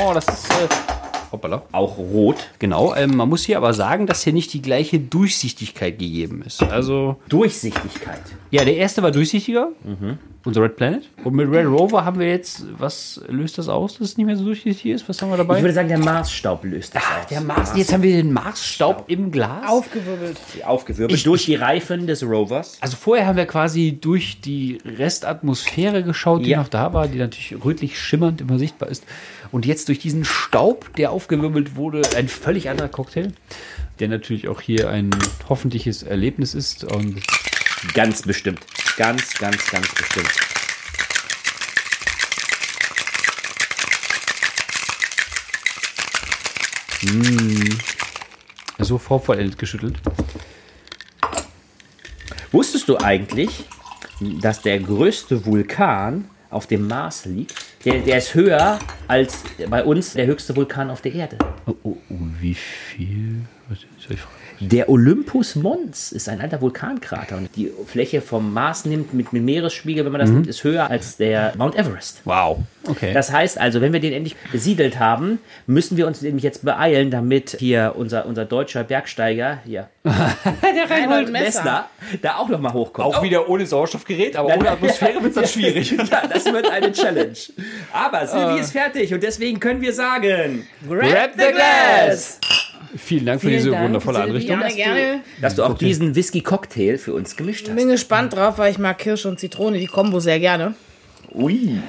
Oh, 0.00 0.14
das 0.14 0.28
ist. 0.28 0.48
Äh, 0.52 0.93
Hoppala. 1.34 1.62
Auch 1.72 1.98
rot. 1.98 2.48
Genau, 2.58 2.94
ähm, 2.94 3.16
man 3.16 3.28
muss 3.28 3.44
hier 3.44 3.56
aber 3.58 3.74
sagen, 3.74 4.06
dass 4.06 4.24
hier 4.24 4.32
nicht 4.32 4.52
die 4.52 4.62
gleiche 4.62 4.98
Durchsichtigkeit 5.00 5.98
gegeben 5.98 6.42
ist. 6.46 6.62
Also, 6.62 7.16
Durchsichtigkeit. 7.28 8.20
ja, 8.50 8.64
der 8.64 8.76
erste 8.76 9.02
war 9.02 9.10
durchsichtiger, 9.10 9.68
unser 10.44 10.62
Red 10.62 10.76
Planet. 10.76 11.08
Und 11.24 11.34
mit 11.34 11.50
Red 11.50 11.66
Rover 11.66 12.04
haben 12.04 12.18
wir 12.18 12.28
jetzt, 12.28 12.64
was 12.78 13.20
löst 13.28 13.56
das 13.58 13.68
aus, 13.68 13.94
dass 13.98 14.08
es 14.08 14.16
nicht 14.18 14.26
mehr 14.26 14.36
so 14.36 14.44
durchsichtig 14.44 14.86
ist? 14.92 15.08
Was 15.08 15.20
haben 15.22 15.30
wir 15.30 15.36
dabei? 15.38 15.56
Ich 15.56 15.62
würde 15.62 15.72
sagen, 15.74 15.88
der 15.88 15.98
Marsstaub 15.98 16.64
löst 16.64 16.94
das 16.94 17.02
Ach, 17.06 17.20
aus. 17.22 17.26
der 17.28 17.40
Mars, 17.40 17.72
jetzt 17.76 17.92
haben 17.92 18.02
wir 18.02 18.14
den 18.16 18.32
Marsstaub 18.32 19.04
im 19.08 19.30
Glas. 19.30 19.68
Aufgewirbelt. 19.68 20.38
Aufgewirbelt 20.64 21.12
Ich- 21.18 21.24
durch 21.24 21.46
die 21.46 21.54
Reifen 21.54 22.06
des 22.06 22.22
Rovers. 22.22 22.76
Also 22.80 22.96
vorher 22.96 23.26
haben 23.26 23.36
wir 23.36 23.46
quasi 23.46 23.96
durch 24.00 24.40
die 24.42 24.78
Restatmosphäre 24.84 26.02
geschaut, 26.02 26.44
die 26.44 26.50
Ja. 26.50 26.58
noch 26.58 26.68
da 26.68 26.92
war, 26.92 27.08
die 27.08 27.18
natürlich 27.18 27.54
rötlich 27.64 27.98
schimmernd 27.98 28.40
immer 28.42 28.58
sichtbar 28.58 28.88
ist. 28.90 29.04
Und 29.52 29.66
jetzt 29.66 29.88
durch 29.88 30.00
diesen 30.00 30.24
Staub, 30.24 30.94
der 30.96 31.12
aufgewirbelt 31.24 31.74
wurde, 31.74 32.02
ein 32.16 32.28
völlig 32.28 32.68
anderer 32.68 32.88
Cocktail, 32.88 33.32
der 33.98 34.08
natürlich 34.08 34.48
auch 34.48 34.60
hier 34.60 34.90
ein 34.90 35.10
hoffentliches 35.48 36.02
Erlebnis 36.02 36.54
ist. 36.54 36.84
Und 36.84 37.22
Ganz 37.94 38.22
bestimmt. 38.22 38.60
Ganz, 38.96 39.34
ganz, 39.34 39.70
ganz 39.70 39.88
bestimmt. 39.94 40.30
so 48.78 48.98
vorvollendet 48.98 49.58
geschüttelt. 49.58 49.98
Wusstest 52.50 52.88
du 52.88 52.98
eigentlich, 52.98 53.64
dass 54.40 54.62
der 54.62 54.78
größte 54.80 55.44
Vulkan 55.44 56.30
auf 56.50 56.66
dem 56.66 56.88
Mars 56.88 57.26
liegt? 57.26 57.73
Der, 57.84 57.98
der 58.00 58.18
ist 58.18 58.34
höher 58.34 58.78
als 59.08 59.44
bei 59.68 59.84
uns 59.84 60.14
der 60.14 60.26
höchste 60.26 60.56
Vulkan 60.56 60.90
auf 60.90 61.02
der 61.02 61.12
Erde. 61.12 61.36
Oh, 61.66 61.74
oh, 61.82 61.96
oh 62.08 62.14
wie 62.40 62.54
viel? 62.54 63.42
Der 64.60 64.88
Olympus 64.88 65.56
Mons 65.56 66.12
ist 66.12 66.28
ein 66.28 66.40
alter 66.40 66.60
Vulkankrater 66.60 67.36
und 67.36 67.48
die 67.56 67.72
Fläche 67.86 68.20
vom 68.20 68.52
Mars 68.52 68.84
nimmt 68.84 69.12
mit, 69.12 69.32
mit 69.32 69.42
Meeresspiegel, 69.42 70.04
wenn 70.04 70.12
man 70.12 70.20
das 70.20 70.30
nimmt, 70.30 70.46
ist 70.46 70.62
höher 70.62 70.90
als 70.90 71.16
der 71.16 71.54
Mount 71.56 71.74
Everest. 71.76 72.20
Wow. 72.24 72.58
Okay. 72.86 73.12
Das 73.12 73.32
heißt 73.32 73.58
also, 73.58 73.80
wenn 73.80 73.92
wir 73.92 74.00
den 74.00 74.12
endlich 74.12 74.36
besiedelt 74.52 74.98
haben, 74.98 75.38
müssen 75.66 75.96
wir 75.96 76.06
uns 76.06 76.22
nämlich 76.22 76.44
jetzt 76.44 76.64
beeilen, 76.64 77.10
damit 77.10 77.56
hier 77.58 77.94
unser, 77.96 78.26
unser 78.26 78.44
deutscher 78.44 78.84
Bergsteiger 78.84 79.58
hier, 79.66 79.88
Der 80.04 80.90
Reinhold 80.90 81.32
Messner, 81.32 81.88
da 82.22 82.36
auch 82.36 82.48
nochmal 82.48 82.74
hochkommt. 82.74 83.16
auch 83.16 83.22
wieder 83.22 83.48
ohne 83.48 83.66
Sauerstoffgerät, 83.66 84.36
aber 84.36 84.54
ohne 84.54 84.70
Atmosphäre 84.70 85.14
wird 85.22 85.30
es 85.30 85.34
dann 85.34 85.46
schwierig. 85.46 85.94
Ja, 86.10 86.26
das 86.26 86.44
wird 86.44 86.70
eine 86.70 86.92
Challenge. 86.92 87.34
Aber 87.92 88.26
Silvi 88.26 88.60
ist 88.60 88.72
fertig 88.72 89.12
und 89.14 89.22
deswegen 89.22 89.58
können 89.58 89.80
wir 89.80 89.92
sagen: 89.92 90.66
Grab 90.86 91.30
the 91.36 91.52
glass! 91.52 92.38
Vielen 92.96 93.26
Dank 93.26 93.40
für 93.40 93.48
Vielen 93.48 93.58
diese 93.58 93.70
Dank, 93.72 93.84
wundervolle 93.84 94.18
Silvi. 94.18 94.52
Anrichtung. 94.52 94.58
Gerne, 94.60 94.74
gerne. 94.74 95.20
Dass 95.40 95.54
du 95.56 95.64
auch 95.64 95.76
diesen 95.76 96.14
Whisky-Cocktail 96.14 96.96
für 96.98 97.12
uns 97.14 97.36
gemischt 97.36 97.68
hast. 97.68 97.76
Bin 97.76 97.88
gespannt 97.88 98.34
drauf, 98.34 98.58
weil 98.58 98.70
ich 98.70 98.78
mag 98.78 98.98
Kirsche 98.98 99.28
und 99.28 99.40
Zitrone, 99.40 99.78
die 99.78 99.86
Kombo 99.86 100.20
sehr 100.20 100.38
gerne. 100.40 100.74
Ui. 101.32 101.80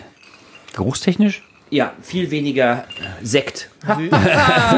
Geruchstechnisch? 0.74 1.44
Ja, 1.70 1.94
viel 2.02 2.30
weniger 2.32 2.86
Sekt. 3.22 3.70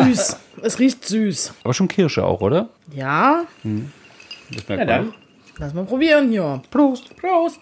Süß. 0.05 0.37
Es 0.63 0.79
riecht 0.79 1.05
süß. 1.05 1.53
Aber 1.63 1.73
schon 1.75 1.87
Kirsche 1.87 2.25
auch, 2.25 2.41
oder? 2.41 2.69
Ja, 2.91 3.45
Das 4.49 4.67
merkt 4.67 4.69
man. 4.69 4.87
dann. 4.87 5.13
lass 5.59 5.71
mal 5.75 5.85
probieren 5.85 6.31
hier. 6.31 6.63
Prost. 6.71 7.15
Prost. 7.15 7.59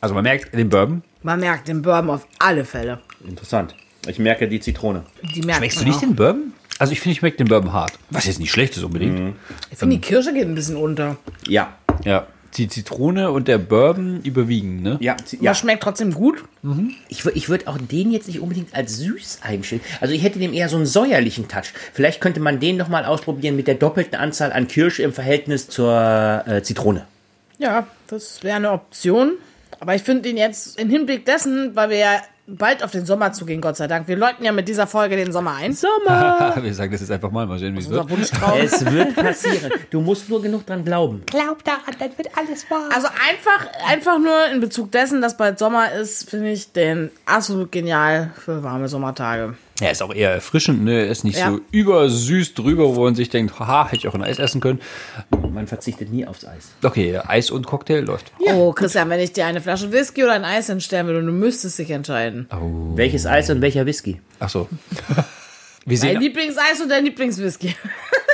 Also 0.00 0.14
man 0.16 0.24
merkt 0.24 0.52
den 0.52 0.68
Bourbon. 0.68 1.02
Man 1.22 1.38
merkt 1.38 1.68
den 1.68 1.80
Bourbon 1.82 2.10
auf 2.10 2.26
alle 2.40 2.64
Fälle. 2.64 2.98
Interessant. 3.24 3.76
Ich 4.06 4.18
merke 4.18 4.48
die 4.48 4.60
Zitrone. 4.60 5.04
Die 5.34 5.40
merkt 5.42 5.58
Schmeckst 5.58 5.80
du 5.80 5.84
nicht 5.84 5.96
auch. 5.96 6.00
den 6.00 6.14
Bourbon? 6.16 6.52
Also 6.78 6.92
ich 6.92 7.00
finde, 7.00 7.12
ich 7.14 7.18
schmecke 7.18 7.36
den 7.38 7.48
Bourbon 7.48 7.72
hart. 7.72 7.92
Was 8.10 8.26
jetzt 8.26 8.38
nicht 8.38 8.52
schlecht 8.52 8.76
ist 8.76 8.84
unbedingt. 8.84 9.34
Ich 9.70 9.78
finde, 9.78 9.96
die 9.96 10.00
Kirsche 10.00 10.32
geht 10.32 10.44
ein 10.46 10.54
bisschen 10.54 10.76
unter. 10.76 11.16
Ja. 11.46 11.74
Ja. 12.04 12.26
Die 12.56 12.66
Zitrone 12.68 13.30
und 13.30 13.46
der 13.46 13.58
Bourbon 13.58 14.22
überwiegen, 14.22 14.80
ne? 14.80 14.96
Ja, 15.00 15.16
zi- 15.22 15.36
Ja. 15.40 15.50
Das 15.50 15.58
schmeckt 15.58 15.82
trotzdem 15.82 16.14
gut. 16.14 16.42
Ich, 17.08 17.20
wür- 17.22 17.32
ich 17.34 17.48
würde 17.50 17.68
auch 17.68 17.76
den 17.76 18.10
jetzt 18.10 18.26
nicht 18.26 18.40
unbedingt 18.40 18.74
als 18.74 18.96
süß 18.96 19.40
einstellen. 19.42 19.82
Also 20.00 20.14
ich 20.14 20.22
hätte 20.22 20.38
dem 20.38 20.54
eher 20.54 20.68
so 20.70 20.76
einen 20.76 20.86
säuerlichen 20.86 21.48
Touch. 21.48 21.74
Vielleicht 21.92 22.20
könnte 22.22 22.40
man 22.40 22.58
den 22.58 22.76
nochmal 22.78 23.04
ausprobieren 23.04 23.54
mit 23.56 23.66
der 23.66 23.74
doppelten 23.74 24.14
Anzahl 24.18 24.52
an 24.52 24.66
Kirsche 24.66 25.02
im 25.02 25.12
Verhältnis 25.12 25.68
zur 25.68 26.44
äh, 26.46 26.62
Zitrone. 26.62 27.06
Ja, 27.58 27.86
das 28.06 28.42
wäre 28.42 28.56
eine 28.56 28.70
Option. 28.70 29.32
Aber 29.80 29.94
ich 29.94 30.02
finde 30.02 30.28
ihn 30.30 30.36
jetzt 30.38 30.80
im 30.80 30.88
Hinblick 30.88 31.26
dessen, 31.26 31.76
weil 31.76 31.90
wir 31.90 31.98
ja 31.98 32.22
bald 32.48 32.82
auf 32.82 32.90
den 32.90 33.04
Sommer 33.04 33.32
zugehen, 33.32 33.60
Gott 33.60 33.76
sei 33.76 33.86
Dank. 33.86 34.08
Wir 34.08 34.16
läuten 34.16 34.44
ja 34.44 34.52
mit 34.52 34.68
dieser 34.68 34.86
Folge 34.86 35.16
den 35.16 35.32
Sommer 35.32 35.54
ein. 35.54 35.74
Sommer! 35.74 36.54
Wir 36.62 36.74
sagen 36.74 36.90
das 36.90 37.02
jetzt 37.02 37.10
einfach 37.10 37.30
mal, 37.30 37.46
mal 37.46 37.58
sehen, 37.58 37.74
wie 37.74 37.80
es 37.80 37.90
wird. 37.90 38.10
Es 38.58 38.84
wird 38.84 39.14
passieren. 39.14 39.70
Du 39.90 40.00
musst 40.00 40.28
nur 40.28 40.40
genug 40.40 40.66
dran 40.66 40.84
glauben. 40.84 41.22
Glaub 41.26 41.62
daran, 41.64 41.94
dann 41.98 42.16
wird 42.16 42.30
alles 42.36 42.68
wahr. 42.70 42.88
Also 42.94 43.08
einfach, 43.08 43.88
einfach 43.88 44.18
nur 44.18 44.46
in 44.52 44.60
Bezug 44.60 44.90
dessen, 44.92 45.20
dass 45.20 45.36
bald 45.36 45.58
Sommer 45.58 45.92
ist, 45.92 46.30
finde 46.30 46.50
ich 46.50 46.72
den 46.72 47.10
absolut 47.26 47.70
genial 47.70 48.30
für 48.36 48.62
warme 48.62 48.88
Sommertage. 48.88 49.54
Ja, 49.80 49.90
ist 49.90 50.02
auch 50.02 50.12
eher 50.12 50.30
erfrischend, 50.32 50.82
ne? 50.82 51.04
Ist 51.04 51.24
nicht 51.24 51.38
Ja. 51.38 51.50
so 51.52 51.60
übersüß 51.70 52.54
drüber, 52.54 52.96
wo 52.96 53.04
man 53.04 53.14
sich 53.14 53.30
denkt, 53.30 53.58
haha, 53.60 53.86
hätte 53.86 53.96
ich 53.96 54.08
auch 54.08 54.14
ein 54.14 54.22
Eis 54.22 54.38
essen 54.38 54.60
können. 54.60 54.80
Man 55.52 55.66
verzichtet 55.68 56.10
nie 56.10 56.26
aufs 56.26 56.44
Eis. 56.44 56.70
Okay, 56.82 57.16
Eis 57.18 57.50
und 57.50 57.66
Cocktail 57.66 58.00
läuft. 58.00 58.32
Oh, 58.40 58.72
Christian, 58.72 59.08
wenn 59.10 59.20
ich 59.20 59.32
dir 59.32 59.46
eine 59.46 59.60
Flasche 59.60 59.92
Whisky 59.92 60.24
oder 60.24 60.32
ein 60.32 60.44
Eis 60.44 60.66
hinstellen 60.66 61.06
würde 61.06 61.20
und 61.20 61.26
du 61.26 61.32
müsstest 61.32 61.78
dich 61.78 61.90
entscheiden. 61.90 62.48
Welches 62.96 63.24
Eis 63.26 63.50
und 63.50 63.60
welcher 63.60 63.86
Whisky? 63.86 64.20
Ach 64.40 64.48
so. 64.48 64.68
Wir 65.86 65.98
Dein 65.98 66.10
sehen, 66.10 66.20
Lieblingseis 66.20 66.80
und 66.82 66.90
dein 66.90 67.04
Lieblingswhisky. 67.04 67.74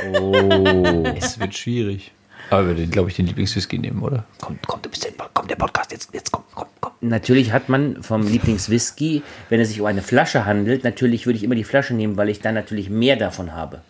es 1.17 1.39
wird 1.39 1.55
schwierig. 1.55 2.11
Aber 2.51 2.69
wir 2.69 2.75
den, 2.75 2.91
glaube 2.91 3.11
ich, 3.11 3.17
den 3.17 3.27
Lieblingswhisky 3.27 3.79
nehmen, 3.79 4.03
oder? 4.03 4.25
Komm, 4.41 4.59
komm, 4.67 4.83
du 4.83 4.89
bist 4.89 5.05
der, 5.05 5.13
komm, 5.33 5.49
der 5.49 5.57
Podcast, 5.57 5.93
jetzt, 5.93 6.11
jetzt 6.13 6.31
komm, 6.31 6.45
komm, 6.55 6.69
komm. 6.81 6.93
Natürlich 7.01 7.53
hat 7.53 7.69
man 7.69 8.03
vom 8.03 8.27
Lieblingswhisky, 8.27 9.23
wenn 9.49 9.61
es 9.61 9.69
sich 9.69 9.81
um 9.81 9.87
eine 9.87 10.03
Flasche 10.03 10.45
handelt, 10.45 10.85
natürlich 10.85 11.27
würde 11.27 11.39
ich 11.39 11.45
immer 11.45 11.55
die 11.55 11.65
Flasche 11.65 11.95
nehmen, 11.95 12.17
weil 12.17 12.29
ich 12.29 12.41
dann 12.41 12.55
natürlich 12.55 12.91
mehr 12.91 13.17
davon 13.17 13.53
habe. 13.53 13.83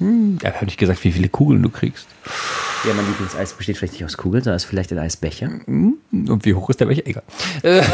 Ja, 0.00 0.52
habe 0.52 0.66
ich 0.66 0.76
gesagt, 0.76 1.02
wie 1.04 1.12
viele 1.12 1.28
Kugeln 1.28 1.62
du 1.62 1.70
kriegst. 1.70 2.06
Ja, 2.86 2.92
mein 2.94 3.06
Lieblingseis 3.06 3.52
besteht 3.52 3.78
vielleicht 3.78 3.94
nicht 3.94 4.04
aus 4.04 4.16
Kugeln, 4.16 4.42
sondern 4.42 4.56
ist 4.56 4.64
vielleicht 4.64 4.92
ein 4.92 4.98
Eisbecher. 4.98 5.48
Und 5.66 6.40
wie 6.42 6.54
hoch 6.54 6.68
ist 6.68 6.80
der 6.80 6.88
welche? 6.88 7.06
Egal. 7.06 7.22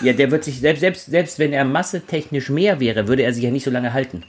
Ja, 0.00 0.12
der 0.12 0.30
wird 0.30 0.44
sich, 0.44 0.60
selbst, 0.60 0.78
selbst, 0.78 1.06
selbst 1.06 1.38
wenn 1.40 1.52
er 1.52 1.64
massetechnisch 1.64 2.50
mehr 2.50 2.78
wäre, 2.78 3.08
würde 3.08 3.24
er 3.24 3.32
sich 3.32 3.42
ja 3.42 3.50
nicht 3.50 3.64
so 3.64 3.70
lange 3.72 3.92
halten. 3.92 4.22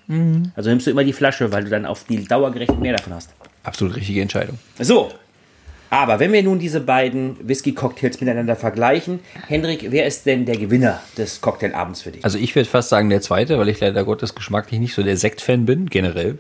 Also 0.56 0.72
nimmst 0.72 0.88
du 0.88 0.90
immer 0.90 1.04
die 1.04 1.14
Flasche, 1.14 1.52
weil 1.52 1.64
du 1.64 1.70
dann 1.70 1.86
auf 1.86 2.06
die 2.06 2.24
Dauer 2.24 2.52
gerechnet 2.52 2.80
mehr 2.80 2.98
davon 2.98 3.14
hast. 3.14 3.30
Absolut 3.64 3.96
richtige 3.96 4.22
Entscheidung. 4.22 4.58
So. 4.80 5.12
Aber 5.92 6.20
wenn 6.20 6.32
wir 6.32 6.44
nun 6.44 6.60
diese 6.60 6.82
beiden 6.82 7.36
Whisky-Cocktails 7.48 8.22
miteinander 8.22 8.56
vergleichen, 8.56 9.22
Hendrik, 9.48 9.88
wer 9.90 10.06
ist 10.06 10.26
denn 10.28 10.46
der 10.46 10.58
Gewinner 10.58 11.02
des 11.18 11.42
Cocktailabends 11.42 12.04
für 12.04 12.12
dich? 12.12 12.24
Also 12.24 12.38
ich 12.38 12.56
würde 12.56 12.70
fast 12.70 12.90
sagen 12.90 13.10
der 13.10 13.22
zweite, 13.22 13.58
weil 13.58 13.70
ich 13.70 13.80
leider 13.80 14.04
Gottes 14.04 14.36
geschmacklich 14.36 14.80
nicht 14.80 14.94
so 14.94 15.02
der 15.02 15.18
Sekt-Fan 15.18 15.66
bin, 15.66 15.88
generell. 15.90 16.38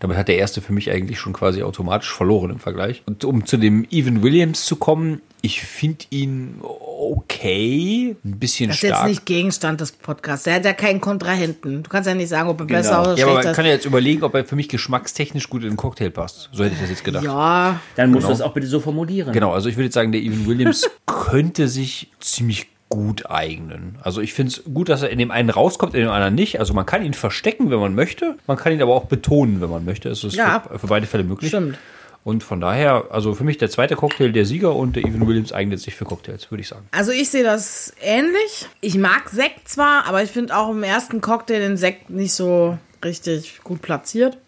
Damit 0.00 0.18
hat 0.18 0.28
der 0.28 0.36
erste 0.36 0.60
für 0.60 0.74
mich 0.74 0.90
eigentlich 0.90 1.18
schon 1.18 1.32
quasi 1.32 1.62
automatisch 1.62 2.12
verloren 2.12 2.50
im 2.50 2.58
Vergleich. 2.58 3.02
Und 3.06 3.24
um 3.24 3.46
zu 3.46 3.56
dem 3.56 3.86
Evan 3.90 4.22
Williams 4.22 4.66
zu 4.66 4.76
kommen, 4.76 5.22
ich 5.42 5.60
finde 5.60 6.04
ihn 6.10 6.60
okay, 6.62 8.16
ein 8.24 8.38
bisschen 8.38 8.68
Das 8.68 8.76
ist 8.76 8.82
jetzt 8.82 8.94
stark. 8.96 9.08
nicht 9.08 9.26
Gegenstand 9.26 9.80
des 9.80 9.92
Podcasts. 9.92 10.44
Der 10.44 10.54
hat 10.54 10.64
ja 10.64 10.72
keinen 10.72 11.00
Kontrahenten. 11.00 11.82
Du 11.82 11.90
kannst 11.90 12.08
ja 12.08 12.14
nicht 12.14 12.28
sagen, 12.28 12.48
ob 12.48 12.60
er 12.60 12.66
besser 12.66 13.00
oder 13.02 13.16
ja, 13.16 13.24
aber 13.24 13.34
man 13.34 13.42
schlechter 13.42 13.56
kann 13.56 13.64
ja 13.66 13.72
jetzt 13.72 13.84
überlegen, 13.86 14.22
ob 14.22 14.34
er 14.34 14.44
für 14.44 14.56
mich 14.56 14.68
geschmackstechnisch 14.68 15.50
gut 15.50 15.62
in 15.62 15.70
den 15.70 15.76
Cocktail 15.76 16.10
passt. 16.10 16.48
So 16.52 16.64
hätte 16.64 16.74
ich 16.74 16.80
das 16.80 16.90
jetzt 16.90 17.04
gedacht. 17.04 17.24
Ja, 17.24 17.80
Dann 17.96 18.12
musst 18.12 18.28
du 18.28 18.32
es 18.32 18.40
auch 18.40 18.54
bitte 18.54 18.66
so 18.66 18.80
formulieren. 18.80 19.32
Genau, 19.32 19.52
also 19.52 19.68
ich 19.68 19.76
würde 19.76 19.84
jetzt 19.86 19.94
sagen, 19.94 20.12
der 20.12 20.20
Evan 20.22 20.46
Williams 20.46 20.88
könnte 21.06 21.68
sich 21.68 22.08
ziemlich 22.20 22.68
gut 22.88 23.30
eignen. 23.30 23.96
Also 24.02 24.20
ich 24.20 24.34
finde 24.34 24.52
es 24.52 24.62
gut, 24.72 24.90
dass 24.90 25.02
er 25.02 25.10
in 25.10 25.18
dem 25.18 25.30
einen 25.30 25.48
rauskommt, 25.50 25.94
in 25.94 26.02
dem 26.02 26.10
anderen 26.10 26.34
nicht. 26.34 26.60
Also 26.60 26.74
man 26.74 26.84
kann 26.86 27.02
ihn 27.04 27.14
verstecken, 27.14 27.70
wenn 27.70 27.78
man 27.80 27.94
möchte. 27.94 28.36
Man 28.46 28.56
kann 28.58 28.72
ihn 28.72 28.82
aber 28.82 28.94
auch 28.94 29.06
betonen, 29.06 29.60
wenn 29.62 29.70
man 29.70 29.84
möchte. 29.84 30.08
Es 30.10 30.22
ist 30.24 30.36
Ja. 30.36 30.60
für, 30.70 30.78
für 30.78 30.86
beide 30.88 31.06
Fälle 31.06 31.24
möglich. 31.24 31.48
Stimmt. 31.48 31.78
Und 32.24 32.44
von 32.44 32.60
daher, 32.60 33.06
also 33.10 33.34
für 33.34 33.44
mich 33.44 33.58
der 33.58 33.68
zweite 33.68 33.96
Cocktail 33.96 34.30
der 34.30 34.44
Sieger 34.44 34.76
und 34.76 34.94
der 34.96 35.04
Evan 35.04 35.26
Williams 35.26 35.52
eignet 35.52 35.80
sich 35.80 35.94
für 35.94 36.04
Cocktails, 36.04 36.50
würde 36.50 36.62
ich 36.62 36.68
sagen. 36.68 36.86
Also 36.92 37.10
ich 37.10 37.30
sehe 37.30 37.42
das 37.42 37.92
ähnlich. 38.00 38.68
Ich 38.80 38.96
mag 38.96 39.28
Sekt 39.28 39.68
zwar, 39.68 40.06
aber 40.06 40.22
ich 40.22 40.30
finde 40.30 40.56
auch 40.56 40.70
im 40.70 40.82
ersten 40.84 41.20
Cocktail 41.20 41.58
den 41.58 41.76
Sekt 41.76 42.10
nicht 42.10 42.34
so 42.34 42.78
richtig 43.04 43.60
gut 43.64 43.82
platziert. 43.82 44.38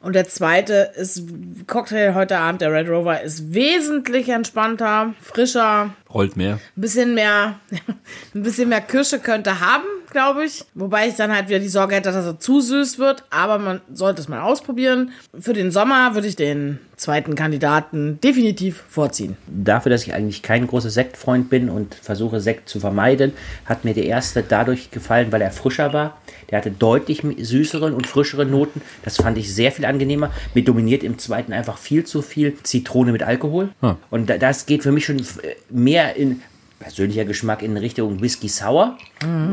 Und 0.00 0.14
der 0.14 0.28
zweite 0.28 0.92
ist 0.96 1.24
Cocktail 1.66 2.14
heute 2.14 2.38
Abend, 2.38 2.60
der 2.60 2.72
Red 2.72 2.88
Rover, 2.88 3.20
ist 3.20 3.54
wesentlich 3.54 4.28
entspannter, 4.28 5.14
frischer, 5.20 5.94
Rollt 6.14 6.36
mehr. 6.36 6.60
ein 6.76 6.80
bisschen 6.80 7.14
mehr, 7.14 7.58
ein 8.34 8.42
bisschen 8.42 8.68
mehr 8.68 8.80
Kirsche 8.80 9.18
könnte 9.18 9.60
haben, 9.60 9.84
glaube 10.12 10.44
ich. 10.44 10.64
Wobei 10.74 11.08
ich 11.08 11.14
dann 11.16 11.34
halt 11.34 11.48
wieder 11.48 11.58
die 11.58 11.68
Sorge 11.68 11.96
hätte, 11.96 12.12
dass 12.12 12.24
er 12.24 12.38
zu 12.38 12.60
süß 12.60 12.98
wird. 12.98 13.24
Aber 13.30 13.58
man 13.58 13.80
sollte 13.92 14.20
es 14.22 14.28
mal 14.28 14.40
ausprobieren. 14.42 15.10
Für 15.38 15.52
den 15.52 15.70
Sommer 15.72 16.14
würde 16.14 16.28
ich 16.28 16.36
den 16.36 16.78
zweiten 16.96 17.34
Kandidaten 17.34 18.20
definitiv 18.22 18.84
vorziehen. 18.88 19.36
Dafür, 19.48 19.90
dass 19.90 20.06
ich 20.06 20.14
eigentlich 20.14 20.42
kein 20.42 20.68
großer 20.68 20.90
Sektfreund 20.90 21.50
bin 21.50 21.68
und 21.68 21.96
versuche 21.96 22.40
Sekt 22.40 22.68
zu 22.68 22.78
vermeiden, 22.78 23.32
hat 23.66 23.84
mir 23.84 23.94
der 23.94 24.04
erste 24.04 24.44
dadurch 24.48 24.92
gefallen, 24.92 25.32
weil 25.32 25.42
er 25.42 25.50
frischer 25.50 25.92
war. 25.92 26.18
Der 26.50 26.58
hatte 26.58 26.70
deutlich 26.70 27.22
süßeren 27.36 27.94
und 27.94 28.06
frischere 28.06 28.46
Noten. 28.46 28.80
Das 29.04 29.16
fand 29.16 29.36
ich 29.38 29.52
sehr 29.52 29.72
viel 29.72 29.84
angenehmer. 29.86 30.30
Mir 30.54 30.62
dominiert 30.62 31.02
im 31.02 31.18
zweiten 31.18 31.52
einfach 31.52 31.78
viel 31.78 32.04
zu 32.04 32.22
viel 32.22 32.56
Zitrone 32.62 33.10
mit 33.10 33.24
Alkohol. 33.24 33.70
Und 34.10 34.30
da- 34.30 34.38
das 34.38 34.66
geht 34.66 34.84
für 34.84 34.92
mich 34.92 35.04
schon 35.06 35.18
äh, 35.18 35.24
mehr 36.04 36.16
in 36.16 36.42
persönlicher 36.78 37.24
Geschmack 37.24 37.62
in 37.62 37.76
Richtung 37.76 38.20
Whisky 38.20 38.48
Sour, 38.48 38.98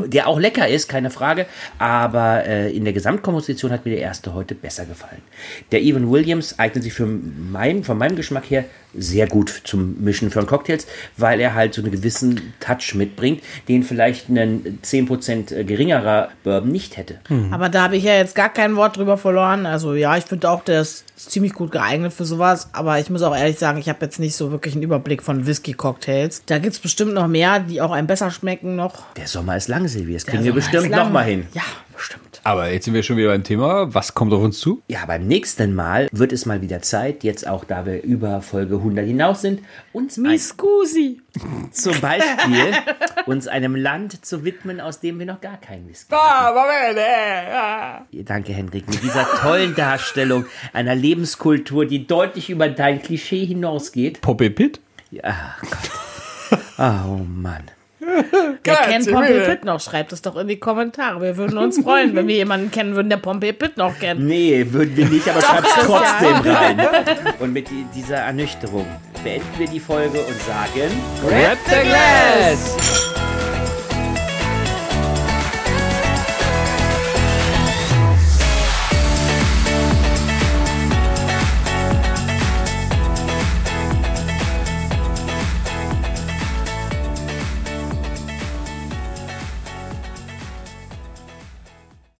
der 0.06 0.26
auch 0.26 0.38
lecker 0.38 0.68
ist, 0.68 0.88
keine 0.88 1.08
Frage. 1.08 1.46
Aber 1.78 2.44
äh, 2.44 2.76
in 2.76 2.84
der 2.84 2.92
Gesamtkomposition 2.92 3.72
hat 3.72 3.86
mir 3.86 3.92
der 3.92 4.02
erste 4.02 4.34
heute 4.34 4.54
besser 4.54 4.84
gefallen. 4.84 5.22
Der 5.70 5.80
Evan 5.80 6.10
Williams 6.10 6.58
eignet 6.58 6.84
sich 6.84 6.92
für 6.92 7.06
mein, 7.06 7.84
von 7.84 7.96
meinem 7.96 8.16
Geschmack 8.16 8.50
her 8.50 8.64
sehr 8.94 9.26
gut 9.26 9.62
zum 9.64 10.02
Mischen 10.02 10.30
von 10.30 10.46
Cocktails, 10.46 10.86
weil 11.16 11.40
er 11.40 11.54
halt 11.54 11.74
so 11.74 11.82
einen 11.82 11.90
gewissen 11.90 12.52
Touch 12.60 12.94
mitbringt, 12.94 13.42
den 13.68 13.82
vielleicht 13.82 14.28
ein 14.28 14.78
10% 14.84 15.64
geringerer 15.64 16.28
Bourbon 16.44 16.70
nicht 16.70 16.96
hätte. 16.96 17.18
Aber 17.50 17.68
da 17.68 17.82
habe 17.82 17.96
ich 17.96 18.04
ja 18.04 18.14
jetzt 18.14 18.34
gar 18.34 18.52
kein 18.52 18.76
Wort 18.76 18.96
drüber 18.96 19.16
verloren. 19.16 19.66
Also 19.66 19.94
ja, 19.94 20.16
ich 20.16 20.24
finde 20.24 20.50
auch, 20.50 20.64
der 20.64 20.82
ist 20.82 21.04
ziemlich 21.16 21.52
gut 21.52 21.70
geeignet 21.70 22.12
für 22.12 22.24
sowas. 22.24 22.68
Aber 22.72 22.98
ich 22.98 23.10
muss 23.10 23.22
auch 23.22 23.36
ehrlich 23.36 23.58
sagen, 23.58 23.78
ich 23.78 23.88
habe 23.88 24.04
jetzt 24.04 24.18
nicht 24.18 24.36
so 24.36 24.50
wirklich 24.50 24.74
einen 24.74 24.82
Überblick 24.82 25.22
von 25.22 25.46
Whisky-Cocktails. 25.46 26.42
Da 26.46 26.58
gibt 26.58 26.74
es 26.74 26.78
bestimmt 26.80 27.14
noch 27.14 27.28
mehr, 27.28 27.60
die 27.60 27.80
auch 27.80 27.92
einem 27.92 28.06
besser 28.06 28.30
schmecken 28.30 28.76
noch. 28.76 29.12
Der 29.14 29.26
Sommer 29.26 29.56
ist 29.56 29.68
lang, 29.68 29.88
Silvi, 29.88 30.14
das 30.14 30.26
kriegen 30.26 30.44
wir 30.44 30.52
bestimmt 30.52 30.90
nochmal 30.90 31.24
hin. 31.24 31.46
Ja, 31.54 31.62
bestimmt. 31.94 32.31
Aber 32.44 32.70
jetzt 32.70 32.86
sind 32.86 32.94
wir 32.94 33.04
schon 33.04 33.16
wieder 33.16 33.28
beim 33.28 33.44
Thema. 33.44 33.94
Was 33.94 34.14
kommt 34.14 34.32
auf 34.32 34.42
uns 34.42 34.58
zu? 34.58 34.82
Ja, 34.88 35.06
beim 35.06 35.26
nächsten 35.26 35.74
Mal 35.74 36.08
wird 36.10 36.32
es 36.32 36.44
mal 36.44 36.60
wieder 36.60 36.82
Zeit, 36.82 37.22
jetzt 37.22 37.46
auch 37.46 37.64
da 37.64 37.86
wir 37.86 38.02
über 38.02 38.42
Folge 38.42 38.76
100 38.76 39.06
hinaus 39.06 39.42
sind, 39.42 39.60
uns 39.92 40.18
ein, 40.18 40.38
Scusi. 40.38 41.20
zum 41.70 42.00
Beispiel 42.00 42.74
uns 43.26 43.46
einem 43.46 43.76
Land 43.76 44.24
zu 44.24 44.44
widmen, 44.44 44.80
aus 44.80 44.98
dem 44.98 45.20
wir 45.20 45.26
noch 45.26 45.40
gar 45.40 45.56
keinen 45.56 45.88
Whisky 45.88 46.10
Danke, 48.24 48.52
Hendrik. 48.52 48.88
Mit 48.88 49.02
dieser 49.02 49.26
tollen 49.40 49.74
Darstellung 49.76 50.46
einer 50.72 50.96
Lebenskultur, 50.96 51.86
die 51.86 52.06
deutlich 52.06 52.50
über 52.50 52.68
dein 52.68 53.02
Klischee 53.02 53.46
hinausgeht. 53.46 54.20
Poppy 54.20 54.50
Pitt? 54.50 54.80
Ja, 55.10 55.56
Gott. 55.60 56.60
Ah, 56.76 57.04
oh 57.06 57.24
Mann. 57.24 57.62
Wer 58.64 58.74
kennt 58.76 59.10
Pompey 59.10 59.40
Pitt 59.46 59.64
noch? 59.64 59.80
Schreibt 59.80 60.12
es 60.12 60.22
doch 60.22 60.36
in 60.36 60.48
die 60.48 60.58
Kommentare. 60.58 61.20
Wir 61.20 61.36
würden 61.36 61.56
uns 61.58 61.80
freuen, 61.80 62.14
wenn 62.16 62.26
wir 62.26 62.34
jemanden 62.36 62.70
kennen 62.70 62.94
würden, 62.96 63.08
der 63.10 63.16
Pompey 63.18 63.52
Pitt 63.52 63.76
noch 63.76 63.96
kennt. 63.98 64.20
Nee, 64.20 64.66
würden 64.70 64.96
wir 64.96 65.06
nicht, 65.06 65.28
aber 65.28 65.40
schreib's 65.40 65.74
das 65.76 65.86
trotzdem 65.86 66.52
rein. 66.52 66.80
Und 67.38 67.52
mit 67.52 67.68
die- 67.70 67.86
dieser 67.94 68.16
Ernüchterung 68.16 68.86
beenden 69.22 69.46
wir 69.58 69.68
die 69.68 69.80
Folge 69.80 70.18
und 70.18 70.40
sagen... 70.42 70.90
Grab 71.26 71.58
the 71.66 71.88
glass! 71.88 73.11